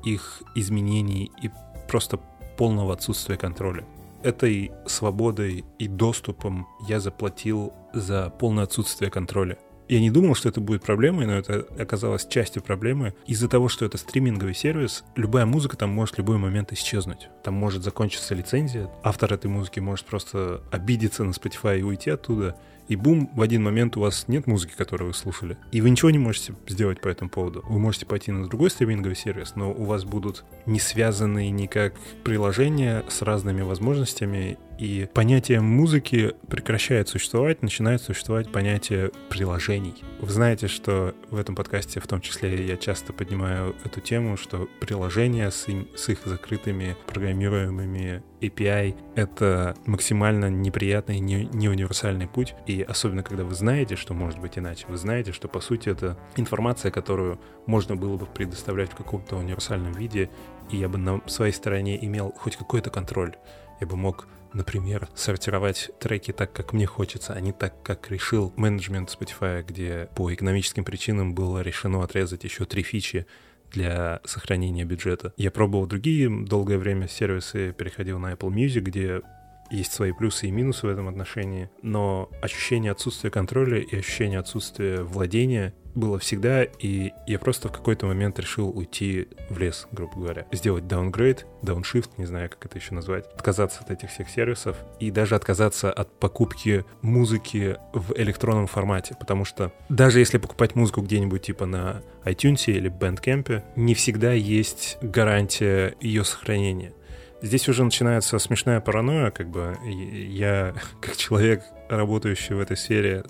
их 0.04 0.42
изменений 0.56 1.32
и 1.42 1.52
просто 1.88 2.18
полного 2.58 2.94
отсутствия 2.94 3.38
контроля. 3.38 3.86
Этой 4.24 4.72
свободой 4.86 5.66
и 5.78 5.88
доступом 5.88 6.68
я 6.88 7.02
заплатил 7.02 7.74
за 7.94 8.30
полное 8.30 8.64
отсутствие 8.64 9.12
контроля. 9.12 9.58
Я 9.90 10.00
не 10.00 10.10
думал, 10.10 10.36
что 10.36 10.50
это 10.50 10.62
будет 10.62 10.84
проблемой, 10.84 11.26
но 11.26 11.34
это 11.34 11.68
оказалось 11.78 12.26
частью 12.26 12.62
проблемы. 12.62 13.14
Из-за 13.28 13.48
того, 13.48 13.70
что 13.70 13.86
это 13.86 13.98
стриминговый 13.98 14.56
сервис, 14.56 15.04
любая 15.16 15.46
музыка 15.46 15.78
там 15.78 15.90
может 15.90 16.16
в 16.16 16.18
любой 16.20 16.38
момент 16.38 16.72
исчезнуть. 16.72 17.30
Там 17.44 17.54
может 17.54 17.84
закончиться 17.84 18.34
лицензия, 18.36 18.90
автор 19.04 19.34
этой 19.34 19.48
музыки 19.48 19.80
может 19.80 20.06
просто 20.06 20.64
обидеться 20.72 21.24
на 21.24 21.32
Spotify 21.32 21.80
и 21.80 21.84
уйти 21.84 22.10
оттуда, 22.10 22.56
и 22.88 22.96
бум, 22.96 23.30
в 23.34 23.42
один 23.42 23.64
момент 23.64 23.96
у 23.96 24.02
вас 24.02 24.26
нет 24.28 24.46
музыки, 24.46 24.74
которую 24.78 25.10
вы 25.10 25.14
слушали. 25.14 25.58
И 25.72 25.80
вы 25.80 25.90
ничего 25.90 26.10
не 26.12 26.18
можете 26.18 26.54
сделать 26.68 27.00
по 27.00 27.08
этому 27.08 27.30
поводу. 27.30 27.64
Вы 27.68 27.80
можете 27.80 28.06
пойти 28.06 28.32
на 28.32 28.48
другой 28.48 28.70
стриминговый 28.70 29.16
сервис, 29.16 29.54
но 29.56 29.72
у 29.72 29.86
вас 29.86 30.04
будут 30.04 30.44
не 30.66 30.80
связанные 30.80 31.50
никак 31.50 31.94
приложения 32.24 33.04
с 33.08 33.22
разными 33.22 33.62
возможностями, 33.62 34.58
и 34.78 35.08
понятие 35.14 35.62
музыки 35.62 36.34
прекращает 36.48 37.08
существовать, 37.08 37.62
начинает 37.62 38.02
существовать 38.02 38.52
понятие 38.52 39.12
приложений. 39.30 40.04
Вы 40.20 40.32
знаете, 40.32 40.68
что 40.68 41.16
в 41.30 41.38
этом 41.38 41.56
подкасте 41.56 42.00
в 42.00 42.08
том 42.08 42.22
числе 42.22 42.66
я 42.66 42.78
часто 42.78 43.14
поднимаю 43.14 43.76
эту 43.84 44.02
тему, 44.02 44.38
что 44.38 44.68
приложения 44.80 45.50
с, 45.52 45.68
им, 45.68 45.88
с 45.96 46.10
их 46.10 46.20
закрытыми 46.26 46.96
программируемыми 47.08 48.24
API— 48.42 48.96
это 49.16 49.76
максимально 49.86 50.50
неприятный, 50.50 51.20
не, 51.20 51.46
не 51.46 51.70
универсальный 51.70 52.28
путь. 52.28 52.56
И 52.68 52.82
особенно, 52.82 53.24
когда 53.24 53.44
вы 53.44 53.56
знаете, 53.56 53.96
что 53.96 54.14
может 54.14 54.40
быть 54.40 54.58
иначе, 54.58 54.86
вы 54.88 54.98
знаете, 54.98 55.32
что, 55.32 55.48
по 55.48 55.62
сути, 55.62 55.90
это 55.90 56.18
информация, 56.36 56.92
которую 56.92 57.40
можно 57.66 57.96
было 57.96 58.18
бы 58.18 58.26
предоставлять 58.26 58.92
в 58.92 58.96
каком-то 58.96 59.38
универсальном 59.38 59.94
виде, 59.94 60.30
и 60.72 60.78
я 60.78 60.90
бы 60.90 60.98
на 60.98 61.22
своей 61.28 61.54
стороне 61.54 62.04
имел 62.06 62.34
хоть 62.36 62.56
какой-то 62.56 62.90
контроль. 62.90 63.36
Я 63.80 63.88
бы 63.88 63.98
мог 63.98 64.28
например, 64.54 65.10
сортировать 65.16 65.92
треки 66.00 66.32
так, 66.32 66.54
как 66.54 66.74
мне 66.74 66.86
хочется, 66.86 67.34
а 67.34 67.40
не 67.40 67.52
так, 67.52 67.82
как 67.84 68.10
решил 68.10 68.54
менеджмент 68.56 69.10
Spotify, 69.10 69.64
где 69.64 70.10
по 70.16 70.34
экономическим 70.34 70.84
причинам 70.84 71.34
было 71.34 71.62
решено 71.62 72.04
отрезать 72.04 72.44
еще 72.44 72.66
три 72.66 72.84
фичи 72.84 73.26
для 73.72 74.22
сохранения 74.24 74.86
бюджета. 74.86 75.34
Я 75.38 75.52
пробовал 75.52 75.88
другие 75.88 76.30
долгое 76.30 76.78
время 76.78 77.08
сервисы, 77.08 77.74
переходил 77.74 78.20
на 78.20 78.34
Apple 78.34 78.50
Music, 78.50 78.82
где 78.82 79.22
есть 79.72 79.92
свои 79.92 80.12
плюсы 80.12 80.48
и 80.48 80.52
минусы 80.52 80.86
в 80.86 80.90
этом 80.90 81.08
отношении, 81.08 81.70
но 81.82 82.30
ощущение 82.42 82.92
отсутствия 82.92 83.32
контроля 83.32 83.80
и 83.80 83.98
ощущение 83.98 84.40
отсутствия 84.40 85.02
владения 85.02 85.74
было 85.96 86.20
всегда, 86.20 86.64
и 86.64 87.12
я 87.28 87.40
просто 87.40 87.70
в 87.70 87.72
какой-то 87.72 88.06
момент 88.06 88.40
решил 88.40 88.70
уйти 88.70 89.28
в 89.50 89.58
лес, 89.58 89.88
грубо 89.92 90.16
говоря. 90.16 90.46
Сделать 90.52 90.86
downgrade, 90.86 91.46
downshift, 91.62 92.12
не 92.18 92.26
знаю, 92.26 92.50
как 92.50 92.66
это 92.66 92.78
еще 92.78 92.94
назвать, 92.94 93.26
отказаться 93.34 93.82
от 93.82 93.92
этих 93.92 94.10
всех 94.10 94.30
сервисов 94.30 94.78
и 95.00 95.12
даже 95.12 95.36
отказаться 95.36 95.92
от 95.92 96.20
покупки 96.20 96.86
музыки 97.02 97.78
в 97.94 98.14
электронном 98.18 98.68
формате, 98.68 99.16
потому 99.20 99.46
что 99.46 99.72
даже 99.90 100.20
если 100.20 100.38
покупать 100.38 100.76
музыку 100.76 101.02
где-нибудь 101.02 101.42
типа 101.42 101.66
на 101.66 102.02
iTunes 102.26 102.64
или 102.66 102.92
Bandcamp, 102.92 103.64
не 103.76 103.94
всегда 103.94 104.34
есть 104.34 104.98
гарантия 105.02 105.96
ее 106.00 106.24
сохранения. 106.24 106.94
Здесь 107.42 107.68
уже 107.68 107.84
начинается 107.84 108.40
смешная 108.40 108.80
паранойя, 108.80 109.30
как 109.30 109.50
бы 109.50 109.78
я, 109.84 110.74
как 111.02 111.18
человек, 111.18 111.64
работающий 111.90 112.56
в 112.56 112.60
этой 112.60 112.78
сфере, 112.78 113.26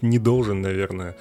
не 0.00 0.18
должен, 0.18 0.60
наверное, 0.60 1.16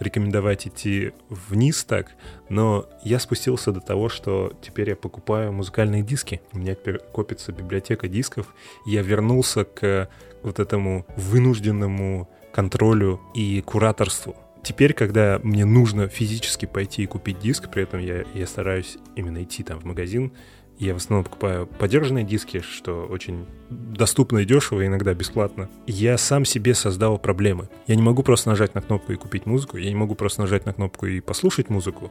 рекомендовать 0.00 0.66
идти 0.66 1.12
вниз 1.28 1.84
так, 1.84 2.14
но 2.48 2.86
я 3.02 3.18
спустился 3.18 3.72
до 3.72 3.80
того, 3.80 4.08
что 4.08 4.52
теперь 4.62 4.90
я 4.90 4.96
покупаю 4.96 5.52
музыкальные 5.52 6.02
диски. 6.02 6.40
У 6.52 6.58
меня 6.58 6.74
теперь 6.74 6.98
копится 6.98 7.52
библиотека 7.52 8.08
дисков. 8.08 8.54
Я 8.84 9.02
вернулся 9.02 9.64
к 9.64 10.08
вот 10.42 10.58
этому 10.58 11.06
вынужденному 11.16 12.28
контролю 12.52 13.20
и 13.34 13.60
кураторству. 13.62 14.36
Теперь, 14.62 14.94
когда 14.94 15.38
мне 15.44 15.64
нужно 15.64 16.08
физически 16.08 16.66
пойти 16.66 17.02
и 17.02 17.06
купить 17.06 17.38
диск, 17.38 17.70
при 17.70 17.84
этом 17.84 18.00
я, 18.00 18.24
я 18.34 18.46
стараюсь 18.48 18.98
именно 19.14 19.44
идти 19.44 19.62
там 19.62 19.78
в 19.78 19.84
магазин, 19.84 20.32
я 20.78 20.94
в 20.94 20.98
основном 20.98 21.24
покупаю 21.24 21.66
подержанные 21.66 22.24
диски, 22.24 22.60
что 22.60 23.06
очень 23.06 23.46
доступно 23.70 24.38
и 24.38 24.44
дешево, 24.44 24.86
иногда 24.86 25.14
бесплатно. 25.14 25.68
Я 25.86 26.18
сам 26.18 26.44
себе 26.44 26.74
создал 26.74 27.18
проблемы. 27.18 27.68
Я 27.86 27.96
не 27.96 28.02
могу 28.02 28.22
просто 28.22 28.50
нажать 28.50 28.74
на 28.74 28.82
кнопку 28.82 29.12
и 29.12 29.16
купить 29.16 29.46
музыку, 29.46 29.76
я 29.76 29.88
не 29.88 29.96
могу 29.96 30.14
просто 30.14 30.42
нажать 30.42 30.66
на 30.66 30.72
кнопку 30.72 31.06
и 31.06 31.20
послушать 31.20 31.70
музыку. 31.70 32.10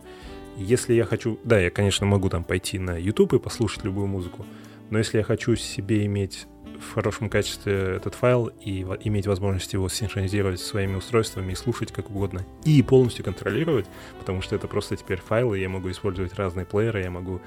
Если 0.57 0.93
я 0.93 1.05
хочу... 1.05 1.39
Да, 1.43 1.59
я, 1.59 1.69
конечно, 1.69 2.05
могу 2.05 2.29
там 2.29 2.43
пойти 2.43 2.79
на 2.79 2.97
YouTube 2.97 3.33
и 3.33 3.39
послушать 3.39 3.83
любую 3.83 4.07
музыку, 4.07 4.45
но 4.89 4.97
если 4.97 5.17
я 5.17 5.23
хочу 5.23 5.55
себе 5.55 6.05
иметь 6.05 6.47
в 6.79 6.93
хорошем 6.93 7.29
качестве 7.29 7.95
этот 7.97 8.15
файл 8.15 8.51
и 8.61 8.81
иметь 9.03 9.27
возможность 9.27 9.73
его 9.73 9.89
синхронизировать 9.89 10.59
со 10.59 10.67
своими 10.67 10.95
устройствами 10.95 11.53
и 11.53 11.55
слушать 11.55 11.91
как 11.91 12.09
угодно. 12.09 12.45
И 12.63 12.81
полностью 12.81 13.23
контролировать, 13.25 13.85
потому 14.19 14.41
что 14.41 14.55
это 14.55 14.67
просто 14.67 14.95
теперь 14.97 15.19
файлы, 15.19 15.59
я 15.59 15.69
могу 15.69 15.89
использовать 15.89 16.33
разные 16.35 16.65
плееры, 16.65 17.01
я 17.01 17.11
могу 17.11 17.41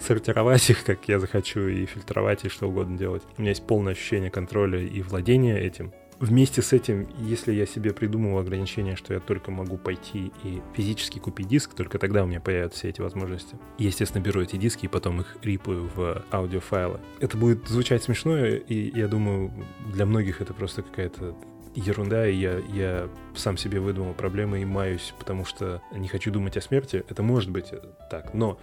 сортировать 0.00 0.68
их, 0.70 0.84
как 0.84 1.08
я 1.08 1.18
захочу, 1.18 1.68
и 1.68 1.86
фильтровать, 1.86 2.44
и 2.44 2.48
что 2.48 2.68
угодно 2.68 2.98
делать. 2.98 3.22
У 3.36 3.42
меня 3.42 3.50
есть 3.50 3.66
полное 3.66 3.92
ощущение 3.92 4.30
контроля 4.30 4.80
и 4.80 5.02
владения 5.02 5.58
этим. 5.58 5.92
Вместе 6.18 6.62
с 6.62 6.72
этим, 6.72 7.08
если 7.18 7.52
я 7.52 7.66
себе 7.66 7.92
придумал 7.92 8.38
ограничение, 8.38 8.96
что 8.96 9.12
я 9.12 9.20
только 9.20 9.50
могу 9.50 9.76
пойти 9.76 10.32
и 10.44 10.62
физически 10.74 11.18
купить 11.18 11.48
диск, 11.48 11.74
только 11.74 11.98
тогда 11.98 12.24
у 12.24 12.26
меня 12.26 12.40
появятся 12.40 12.78
все 12.78 12.88
эти 12.88 13.02
возможности. 13.02 13.58
Я, 13.76 13.88
естественно, 13.88 14.22
беру 14.22 14.40
эти 14.40 14.56
диски 14.56 14.86
и 14.86 14.88
потом 14.88 15.20
их 15.20 15.36
рипаю 15.42 15.90
в 15.94 16.24
аудиофайлы. 16.32 17.00
Это 17.20 17.36
будет 17.36 17.68
звучать 17.68 18.02
смешно, 18.02 18.46
и 18.46 18.98
я 18.98 19.08
думаю, 19.08 19.52
для 19.92 20.06
многих 20.06 20.40
это 20.40 20.54
просто 20.54 20.82
какая-то 20.82 21.36
ерунда, 21.74 22.26
и 22.26 22.34
я, 22.34 22.60
я 22.72 23.10
сам 23.34 23.58
себе 23.58 23.80
выдумал 23.80 24.14
проблемы 24.14 24.62
и 24.62 24.64
маюсь, 24.64 25.12
потому 25.18 25.44
что 25.44 25.82
не 25.92 26.08
хочу 26.08 26.30
думать 26.30 26.56
о 26.56 26.62
смерти. 26.62 27.04
Это 27.10 27.22
может 27.22 27.50
быть 27.50 27.72
так, 28.10 28.32
но 28.32 28.58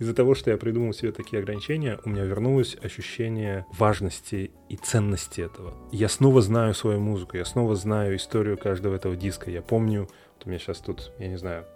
из-за 0.00 0.14
того, 0.14 0.34
что 0.34 0.50
я 0.50 0.56
придумал 0.56 0.94
себе 0.94 1.12
такие 1.12 1.40
ограничения, 1.40 1.98
у 2.04 2.08
меня 2.08 2.24
вернулось 2.24 2.76
ощущение 2.82 3.66
важности 3.70 4.50
и 4.70 4.76
ценности 4.76 5.42
этого. 5.42 5.74
Я 5.92 6.08
снова 6.08 6.40
знаю 6.40 6.74
свою 6.74 7.00
музыку, 7.00 7.36
я 7.36 7.44
снова 7.44 7.76
знаю 7.76 8.16
историю 8.16 8.56
каждого 8.56 8.96
этого 8.96 9.14
диска. 9.14 9.50
Я 9.50 9.60
помню, 9.60 10.08
вот 10.36 10.46
у 10.46 10.48
меня 10.48 10.58
сейчас 10.58 10.78
тут, 10.78 11.12
я 11.18 11.28
не 11.28 11.36
знаю, 11.36 11.66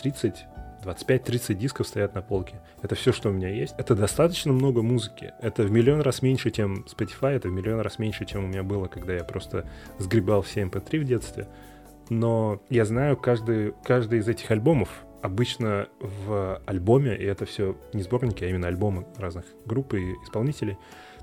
30 0.00 0.34
25-30 0.84 1.54
дисков 1.54 1.86
стоят 1.86 2.14
на 2.14 2.22
полке. 2.22 2.60
Это 2.82 2.96
все, 2.96 3.12
что 3.12 3.28
у 3.28 3.32
меня 3.32 3.48
есть. 3.48 3.74
Это 3.78 3.94
достаточно 3.94 4.52
много 4.52 4.82
музыки. 4.82 5.32
Это 5.40 5.62
в 5.62 5.70
миллион 5.70 6.00
раз 6.00 6.22
меньше, 6.22 6.50
чем 6.50 6.84
Spotify, 6.88 7.36
это 7.36 7.48
в 7.48 7.52
миллион 7.52 7.80
раз 7.80 8.00
меньше, 8.00 8.24
чем 8.24 8.44
у 8.44 8.48
меня 8.48 8.64
было, 8.64 8.88
когда 8.88 9.14
я 9.14 9.22
просто 9.22 9.68
сгребал 9.98 10.42
все 10.42 10.62
MP3 10.62 10.98
в 10.98 11.04
детстве. 11.04 11.46
Но 12.08 12.60
я 12.68 12.84
знаю 12.84 13.16
каждый, 13.16 13.74
каждый 13.84 14.18
из 14.18 14.28
этих 14.28 14.50
альбомов, 14.50 14.88
обычно 15.22 15.88
в 16.00 16.60
альбоме, 16.66 17.16
и 17.16 17.24
это 17.24 17.46
все 17.46 17.76
не 17.92 18.02
сборники, 18.02 18.44
а 18.44 18.48
именно 18.48 18.68
альбомы 18.68 19.06
разных 19.16 19.44
групп 19.64 19.94
и 19.94 20.12
исполнителей, 20.24 20.76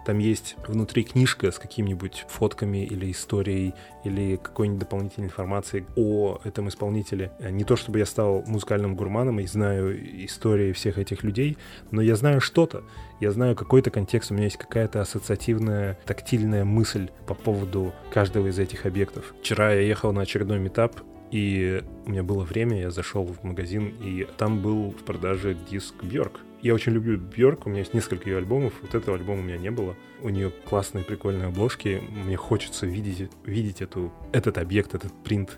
там 0.06 0.18
есть 0.20 0.56
внутри 0.66 1.04
книжка 1.04 1.52
с 1.52 1.60
какими-нибудь 1.60 2.26
фотками 2.30 2.86
или 2.86 3.12
историей, 3.12 3.74
или 4.04 4.38
какой-нибудь 4.38 4.80
дополнительной 4.80 5.28
информацией 5.28 5.86
о 5.96 6.40
этом 6.44 6.70
исполнителе. 6.70 7.32
Не 7.40 7.64
то 7.64 7.76
чтобы 7.76 8.00
я 8.00 8.06
стал 8.06 8.44
музыкальным 8.48 8.96
гурманом 8.96 9.40
и 9.40 9.46
знаю 9.46 10.26
истории 10.26 10.72
всех 10.72 10.98
этих 10.98 11.24
людей, 11.24 11.58
но 11.92 12.02
я 12.02 12.16
знаю 12.16 12.40
что-то. 12.40 12.84
Я 13.20 13.32
знаю 13.32 13.56
какой-то 13.56 13.92
контекст, 13.92 14.32
у 14.32 14.34
меня 14.34 14.46
есть 14.46 14.58
какая-то 14.58 15.02
ассоциативная, 15.02 16.00
тактильная 16.06 16.64
мысль 16.64 17.10
по 17.28 17.34
поводу 17.34 17.94
каждого 18.12 18.48
из 18.48 18.58
этих 18.58 18.86
объектов. 18.86 19.34
Вчера 19.42 19.74
я 19.74 19.82
ехал 19.82 20.14
на 20.14 20.22
очередной 20.22 20.60
метап, 20.60 21.02
и 21.32 21.84
у 22.06 22.10
меня 22.10 22.24
было 22.24 22.44
время, 22.44 22.80
я 22.80 22.92
зашел 22.92 23.26
в 23.26 23.44
магазин, 23.44 23.94
и 24.02 24.28
там 24.38 24.62
был 24.62 24.92
в 24.92 25.04
продаже 25.04 25.56
диск 25.70 26.04
Бьорк. 26.04 26.40
Я 26.62 26.74
очень 26.74 26.92
люблю 26.92 27.18
Бьорк, 27.18 27.66
у 27.66 27.70
меня 27.70 27.80
есть 27.80 27.94
несколько 27.94 28.30
ее 28.30 28.38
альбомов, 28.38 28.74
вот 28.82 28.96
этого 28.96 29.18
альбома 29.18 29.40
у 29.40 29.44
меня 29.44 29.58
не 29.58 29.72
было. 29.72 29.96
У 30.22 30.30
нее 30.30 30.52
классные, 30.66 31.06
прикольные 31.06 31.48
обложки, 31.48 32.02
мне 32.26 32.36
хочется 32.36 32.86
видеть, 32.86 33.32
видеть 33.46 33.82
эту, 33.82 34.12
этот 34.32 34.58
объект, 34.58 34.96
этот 34.96 35.14
принт. 35.24 35.58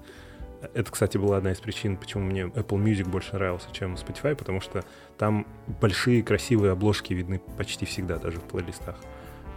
Это, 0.73 0.91
кстати, 0.91 1.17
была 1.17 1.37
одна 1.37 1.53
из 1.53 1.59
причин, 1.59 1.97
почему 1.97 2.23
мне 2.23 2.43
Apple 2.43 2.83
Music 2.83 3.09
больше 3.09 3.33
нравился, 3.33 3.67
чем 3.71 3.95
Spotify, 3.95 4.35
потому 4.35 4.61
что 4.61 4.83
там 5.17 5.47
большие 5.79 6.21
красивые 6.21 6.73
обложки 6.73 7.13
видны 7.13 7.41
почти 7.57 7.85
всегда, 7.85 8.17
даже 8.17 8.37
в 8.37 8.43
плейлистах. 8.43 8.97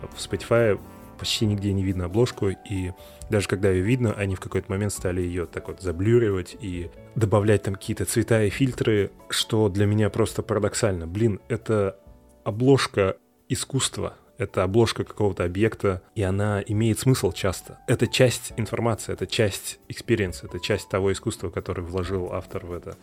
В 0.01 0.17
Spotify 0.17 0.81
почти 1.25 1.47
нигде 1.47 1.73
не 1.73 1.83
видно 1.83 2.05
обложку, 2.05 2.51
и 2.51 2.93
даже 3.31 3.49
когда 3.49 3.71
ее 3.71 3.81
видно, 3.81 4.13
они 4.13 4.35
в 4.35 4.41
какой-то 4.41 4.71
момент 4.71 4.93
стали 4.93 5.23
ее 5.23 5.47
так 5.47 5.69
вот 5.69 5.81
заблюривать 5.81 6.55
и 6.61 6.91
добавлять 7.15 7.63
там 7.63 7.77
какие-то 7.77 8.05
цвета 8.05 8.45
и 8.45 8.51
фильтры, 8.51 9.11
что 9.31 9.71
для 9.71 9.87
меня 9.87 10.11
просто 10.11 10.43
парадоксально. 10.43 11.07
Блин, 11.07 11.41
это 11.49 11.99
обложка 12.45 13.17
искусства, 13.49 14.19
это 14.37 14.65
обложка 14.65 15.05
какого-то 15.05 15.45
объекта, 15.45 16.03
и 16.15 16.23
она 16.23 16.61
имеет 16.61 16.99
смысл 16.99 17.33
часто. 17.33 17.79
Это 17.87 18.07
часть 18.07 18.53
информации, 18.59 19.15
это 19.15 19.27
часть 19.27 19.81
experience 19.89 20.35
а, 20.35 20.45
это 20.45 20.61
часть 20.61 20.91
того 20.91 21.11
искусства, 21.11 21.49
которое 21.49 21.83
вложил 21.83 22.35
автор 22.35 22.67
в 22.67 22.73
это. 22.73 22.99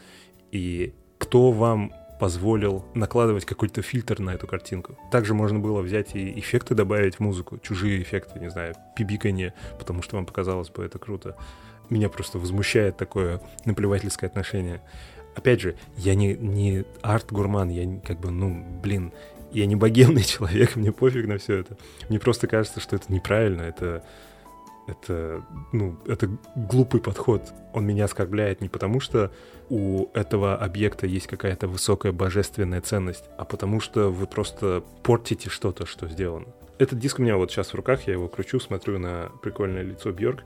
И 0.51 0.93
кто 1.17 1.51
вам 1.51 1.91
позволил 2.21 2.86
накладывать 2.93 3.45
какой-то 3.45 3.81
фильтр 3.81 4.19
на 4.19 4.36
эту 4.36 4.45
картинку. 4.45 4.95
Также 5.10 5.34
можно 5.34 5.57
было 5.57 5.81
взять 5.81 6.15
и 6.15 6.39
эффекты 6.39 6.75
добавить 6.75 7.15
в 7.15 7.19
музыку, 7.19 7.57
чужие 7.57 7.99
эффекты, 8.03 8.39
не 8.39 8.51
знаю, 8.51 8.75
пибиканье, 8.95 9.55
потому 9.79 10.03
что 10.03 10.17
вам 10.17 10.27
показалось 10.27 10.69
бы 10.69 10.86
это 10.86 10.99
круто. 10.99 11.36
Меня 11.89 12.10
просто 12.10 12.38
возмущает 12.38 12.95
такое 12.95 13.41
наплевательское 13.65 14.29
отношение. 14.29 14.84
Опять 15.36 15.62
же, 15.62 15.75
я 15.97 16.13
не, 16.13 16.36
не 16.36 16.86
арт-гурман, 17.01 17.69
я 17.69 17.99
как 18.05 18.19
бы, 18.19 18.29
ну, 18.29 18.67
блин, 18.84 19.13
я 19.51 19.65
не 19.65 19.75
богемный 19.75 20.23
человек, 20.23 20.75
мне 20.75 20.91
пофиг 20.91 21.25
на 21.25 21.39
все 21.39 21.55
это. 21.57 21.75
Мне 22.07 22.19
просто 22.19 22.45
кажется, 22.45 22.79
что 22.81 22.97
это 22.97 23.12
неправильно, 23.12 23.63
это 23.63 24.03
это, 24.88 25.44
ну, 25.72 25.98
это 26.06 26.30
глупый 26.56 27.02
подход. 27.02 27.54
Он 27.74 27.86
меня 27.86 28.06
оскорбляет 28.06 28.62
не 28.62 28.70
потому, 28.70 29.00
что 29.00 29.32
у 29.70 30.08
этого 30.13 30.56
объекта 30.56 31.08
есть 31.08 31.28
какая-то 31.28 31.67
высокая 31.67 32.12
божественная 32.12 32.82
ценность, 32.82 33.26
а 33.38 33.46
потому 33.46 33.80
что 33.80 34.10
вы 34.10 34.28
просто 34.28 34.84
портите 35.04 35.50
что-то, 35.50 35.86
что 35.86 36.08
сделано. 36.08 36.48
Этот 36.78 37.00
диск 37.00 37.20
у 37.20 37.22
меня 37.22 37.38
вот 37.38 37.52
сейчас 37.52 37.70
в 37.70 37.76
руках, 37.76 38.08
я 38.08 38.13
его 38.13 38.28
кручу, 38.28 38.60
смотрю 38.60 38.98
на 38.98 39.32
прикольное 39.41 39.84
лицо 39.84 40.12
Бьорк. 40.12 40.44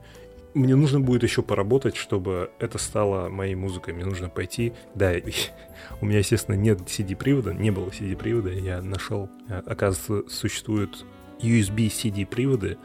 Мне 0.54 0.74
нужно 0.76 1.00
будет 1.00 1.22
еще 1.22 1.42
поработать, 1.42 1.96
чтобы 1.96 2.50
это 2.58 2.78
стало 2.78 3.28
моей 3.28 3.54
музыкой. 3.54 3.94
Мне 3.94 4.04
нужно 4.04 4.28
пойти. 4.28 4.72
Да, 4.94 5.12
у 6.00 6.06
меня, 6.06 6.18
естественно, 6.18 6.54
нет 6.54 6.80
CD-привода, 6.86 7.52
не 7.52 7.70
было 7.70 7.88
CD-привода. 7.88 8.50
Я 8.52 8.80
нашел, 8.80 9.28
оказывается, 9.48 10.30
существуют 10.30 11.04
USB 11.40 11.88
CD-приводы, 11.88 12.78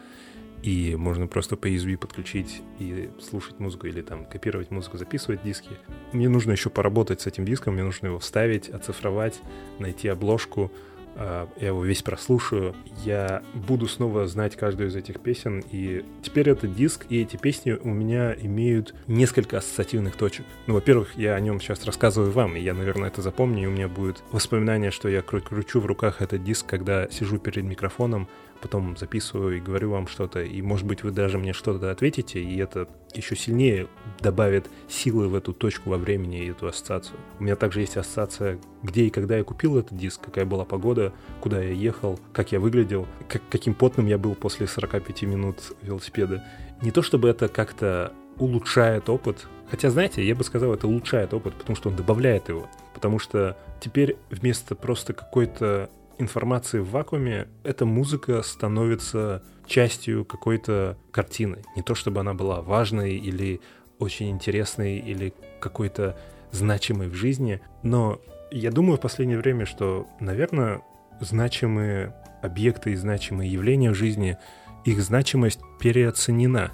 и 0.64 0.96
можно 0.96 1.28
просто 1.28 1.56
по 1.56 1.68
USB 1.68 1.98
подключить 1.98 2.62
и 2.80 3.10
слушать 3.20 3.60
музыку 3.60 3.88
или 3.88 4.02
там 4.02 4.26
копировать 4.26 4.72
музыку, 4.72 4.98
записывать 4.98 5.44
диски. 5.44 5.72
Мне 6.14 6.30
нужно 6.30 6.52
еще 6.52 6.70
поработать 6.70 7.22
с 7.22 7.28
этим 7.28 7.46
диском, 7.46 7.74
мне 7.74 7.84
нужно 7.84 8.08
его 8.08 8.20
вставить, 8.20 8.70
оцифровать, 8.70 9.40
найти 9.80 10.08
обложку, 10.08 10.72
а, 11.16 11.50
я 11.60 11.68
его 11.68 11.84
весь 11.84 12.02
прослушаю, 12.02 12.76
я 13.04 13.44
буду 13.54 13.88
снова 13.88 14.28
знать 14.28 14.56
каждую 14.56 14.90
из 14.90 14.96
этих 14.96 15.20
песен, 15.20 15.64
и 15.72 16.06
теперь 16.22 16.50
этот 16.50 16.74
диск 16.74 17.06
и 17.10 17.22
эти 17.22 17.36
песни 17.38 17.72
у 17.72 17.90
меня 17.90 18.34
имеют 18.34 18.96
несколько 19.08 19.58
ассоциативных 19.58 20.16
точек. 20.16 20.46
Ну, 20.68 20.76
во-первых, 20.76 21.18
я 21.18 21.36
о 21.36 21.40
нем 21.40 21.60
сейчас 21.60 21.86
рассказываю 21.86 22.32
вам, 22.32 22.56
и 22.56 22.62
я, 22.62 22.74
наверное, 22.74 23.10
это 23.10 23.22
запомню, 23.22 23.64
и 23.64 23.68
у 23.68 23.72
меня 23.72 23.88
будет 23.88 24.24
воспоминание, 24.32 24.92
что 24.92 25.10
я 25.10 25.20
кру- 25.20 25.42
кручу 25.42 25.80
в 25.82 25.86
руках 25.86 26.22
этот 26.22 26.44
диск, 26.44 26.66
когда 26.66 27.10
сижу 27.10 27.40
перед 27.40 27.66
микрофоном, 27.66 28.28
потом 28.62 28.96
записываю 28.96 29.58
и 29.58 29.60
говорю 29.60 29.92
вам 29.92 30.08
что-то, 30.08 30.42
и, 30.42 30.62
может 30.62 30.86
быть, 30.86 31.04
вы 31.04 31.12
даже 31.12 31.38
мне 31.38 31.54
что-то 31.54 31.92
ответите, 31.92 32.42
и 32.42 32.58
это 32.58 32.88
еще 33.14 33.36
сильнее 33.36 33.88
добавит 34.20 34.70
силы 34.88 35.28
в 35.28 35.36
эту 35.36 35.54
точку 35.54 35.90
во 35.90 35.98
времени 35.98 36.44
и 36.44 36.52
эту 36.52 36.68
ассоциацию. 36.68 37.18
У 37.40 37.44
меня 37.44 37.56
также 37.56 37.82
есть 37.82 37.98
ассоциация, 37.98 38.60
где 38.84 39.06
и 39.06 39.10
когда 39.10 39.38
я 39.38 39.44
купил 39.44 39.78
этот 39.78 39.98
диск, 39.98 40.22
какая 40.22 40.46
была 40.46 40.66
погода, 40.66 41.14
куда 41.42 41.62
я 41.62 41.72
ехал, 41.72 42.20
как 42.34 42.52
я 42.52 42.60
выглядел, 42.60 43.08
как, 43.28 43.42
каким 43.50 43.74
потным 43.74 44.06
я 44.06 44.18
был 44.18 44.36
после 44.36 44.68
45 44.68 45.24
минут 45.24 45.58
велосипеда. 45.82 46.44
Не 46.82 46.92
то 46.92 47.02
чтобы 47.02 47.30
это 47.30 47.48
как-то 47.48 48.14
улучшает 48.38 49.10
опыт, 49.10 49.48
хотя, 49.70 49.90
знаете, 49.90 50.26
я 50.26 50.36
бы 50.36 50.44
сказал, 50.44 50.74
это 50.74 50.88
улучшает 50.88 51.34
опыт, 51.34 51.54
потому 51.56 51.76
что 51.76 51.90
он 51.90 51.96
добавляет 51.96 52.50
его. 52.50 52.68
Потому 52.94 53.20
что 53.20 53.58
теперь 53.80 54.18
вместо 54.30 54.76
просто 54.76 55.14
какой-то 55.14 55.90
информации 56.22 56.80
в 56.80 56.90
вакууме, 56.90 57.48
эта 57.64 57.86
музыка 57.86 58.42
становится 58.44 59.44
частью 59.66 60.26
какой-то 60.26 60.98
картины. 61.12 61.64
Не 61.76 61.82
то 61.82 61.96
чтобы 61.96 62.20
она 62.20 62.34
была 62.34 62.62
важной 62.62 63.18
или 63.18 63.62
очень 64.00 64.30
интересной 64.30 64.98
или 64.98 65.34
какой-то 65.60 66.18
значимой 66.52 67.08
в 67.08 67.14
жизни, 67.14 67.62
но 67.84 68.20
я 68.52 68.72
думаю 68.72 68.98
в 68.98 69.02
последнее 69.02 69.38
время, 69.38 69.66
что, 69.66 70.08
наверное, 70.20 70.82
значимые 71.20 72.14
объекты 72.42 72.92
и 72.92 72.96
значимые 72.96 73.52
явления 73.52 73.92
в 73.92 73.96
жизни, 73.96 74.38
их 74.84 75.02
значимость 75.02 75.62
переоценена 75.80 76.72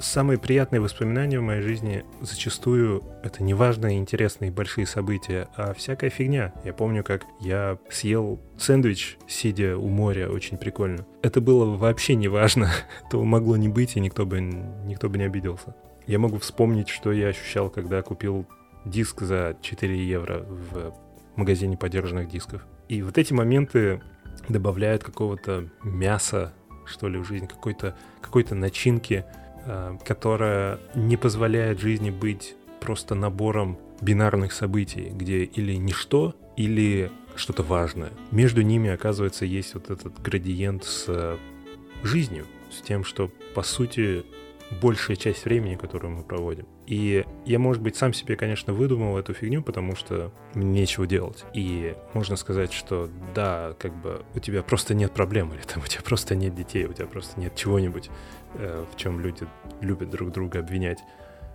самые 0.00 0.38
приятные 0.38 0.80
воспоминания 0.80 1.38
в 1.38 1.42
моей 1.42 1.62
жизни 1.62 2.04
зачастую 2.20 3.02
это 3.22 3.42
не 3.42 3.54
важные, 3.54 3.98
интересные, 3.98 4.50
большие 4.50 4.86
события, 4.86 5.48
а 5.56 5.74
всякая 5.74 6.10
фигня. 6.10 6.52
Я 6.64 6.72
помню, 6.72 7.04
как 7.04 7.26
я 7.40 7.78
съел 7.90 8.40
сэндвич, 8.58 9.18
сидя 9.28 9.76
у 9.76 9.88
моря, 9.88 10.30
очень 10.30 10.58
прикольно. 10.58 11.06
Это 11.22 11.40
было 11.40 11.76
вообще 11.76 12.14
не 12.14 12.28
важно, 12.28 12.70
этого 13.06 13.24
могло 13.24 13.56
не 13.56 13.68
быть, 13.68 13.96
и 13.96 14.00
никто 14.00 14.26
бы, 14.26 14.40
никто 14.40 15.08
бы 15.08 15.18
не 15.18 15.24
обиделся. 15.24 15.74
Я 16.06 16.18
могу 16.18 16.38
вспомнить, 16.38 16.88
что 16.88 17.12
я 17.12 17.28
ощущал, 17.28 17.70
когда 17.70 18.02
купил 18.02 18.46
диск 18.84 19.22
за 19.22 19.56
4 19.60 20.04
евро 20.06 20.44
в 20.48 20.94
магазине 21.36 21.76
подержанных 21.76 22.28
дисков. 22.28 22.66
И 22.88 23.02
вот 23.02 23.18
эти 23.18 23.32
моменты 23.32 24.00
добавляют 24.48 25.04
какого-то 25.04 25.68
мяса, 25.84 26.52
что 26.86 27.08
ли, 27.08 27.18
в 27.18 27.24
жизнь, 27.24 27.46
какой-то 27.46 27.96
какой 28.20 28.44
начинки, 28.50 29.24
которая 30.04 30.78
не 30.94 31.16
позволяет 31.16 31.80
жизни 31.80 32.10
быть 32.10 32.56
просто 32.80 33.14
набором 33.14 33.78
бинарных 34.00 34.52
событий, 34.52 35.12
где 35.14 35.44
или 35.44 35.74
ничто, 35.74 36.34
или 36.56 37.10
что-то 37.36 37.62
важное. 37.62 38.10
Между 38.30 38.62
ними, 38.62 38.90
оказывается, 38.90 39.44
есть 39.44 39.74
вот 39.74 39.90
этот 39.90 40.20
градиент 40.20 40.84
с 40.84 41.04
э, 41.08 41.36
жизнью, 42.02 42.46
с 42.70 42.80
тем, 42.82 43.04
что, 43.04 43.30
по 43.54 43.62
сути, 43.62 44.24
большая 44.70 45.16
часть 45.16 45.44
времени, 45.44 45.74
которую 45.74 46.12
мы 46.12 46.22
проводим. 46.22 46.66
И 46.86 47.24
я, 47.44 47.58
может 47.58 47.82
быть, 47.82 47.96
сам 47.96 48.12
себе, 48.12 48.36
конечно, 48.36 48.72
выдумал 48.72 49.18
эту 49.18 49.34
фигню, 49.34 49.62
потому 49.62 49.96
что 49.96 50.32
нечего 50.54 51.06
делать. 51.06 51.44
И 51.54 51.94
можно 52.14 52.36
сказать, 52.36 52.72
что 52.72 53.08
да, 53.34 53.74
как 53.78 53.94
бы 53.94 54.22
у 54.34 54.38
тебя 54.38 54.62
просто 54.62 54.94
нет 54.94 55.12
проблем, 55.12 55.52
или 55.52 55.62
там 55.62 55.82
у 55.82 55.86
тебя 55.86 56.02
просто 56.02 56.34
нет 56.34 56.54
детей, 56.54 56.84
у 56.84 56.92
тебя 56.92 57.06
просто 57.06 57.40
нет 57.40 57.54
чего-нибудь, 57.56 58.10
э, 58.54 58.84
в 58.92 58.96
чем 58.96 59.20
люди 59.20 59.46
любят 59.80 60.10
друг 60.10 60.30
друга 60.30 60.60
обвинять. 60.60 60.98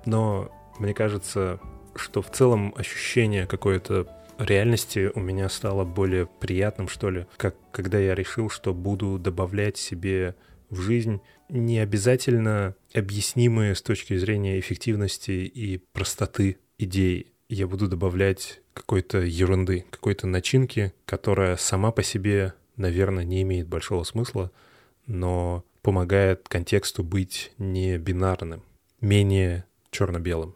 Но 0.05 0.51
мне 0.79 0.93
кажется, 0.93 1.59
что 1.95 2.21
в 2.21 2.29
целом 2.29 2.73
ощущение 2.77 3.47
какое-то 3.47 4.07
реальности 4.37 5.11
у 5.15 5.19
меня 5.19 5.47
стало 5.49 5.85
более 5.85 6.25
приятным, 6.25 6.87
что 6.87 7.09
ли, 7.09 7.25
как 7.37 7.55
когда 7.71 7.97
я 7.97 8.15
решил, 8.15 8.49
что 8.49 8.73
буду 8.73 9.17
добавлять 9.17 9.77
себе 9.77 10.35
в 10.69 10.81
жизнь 10.81 11.21
не 11.49 11.79
обязательно 11.79 12.75
объяснимые 12.93 13.75
с 13.75 13.81
точки 13.81 14.15
зрения 14.17 14.59
эффективности 14.59 15.31
и 15.31 15.77
простоты 15.93 16.57
идей. 16.77 17.31
Я 17.49 17.67
буду 17.67 17.87
добавлять 17.87 18.61
какой-то 18.73 19.19
ерунды, 19.19 19.85
какой-то 19.89 20.27
начинки, 20.27 20.93
которая 21.05 21.57
сама 21.57 21.91
по 21.91 22.03
себе, 22.03 22.53
наверное, 22.75 23.23
не 23.23 23.41
имеет 23.41 23.67
большого 23.67 24.03
смысла, 24.03 24.51
но 25.07 25.63
помогает 25.81 26.47
контексту 26.47 27.03
быть 27.03 27.51
не 27.57 27.97
бинарным, 27.97 28.61
менее 29.01 29.65
черно-белым. 29.91 30.53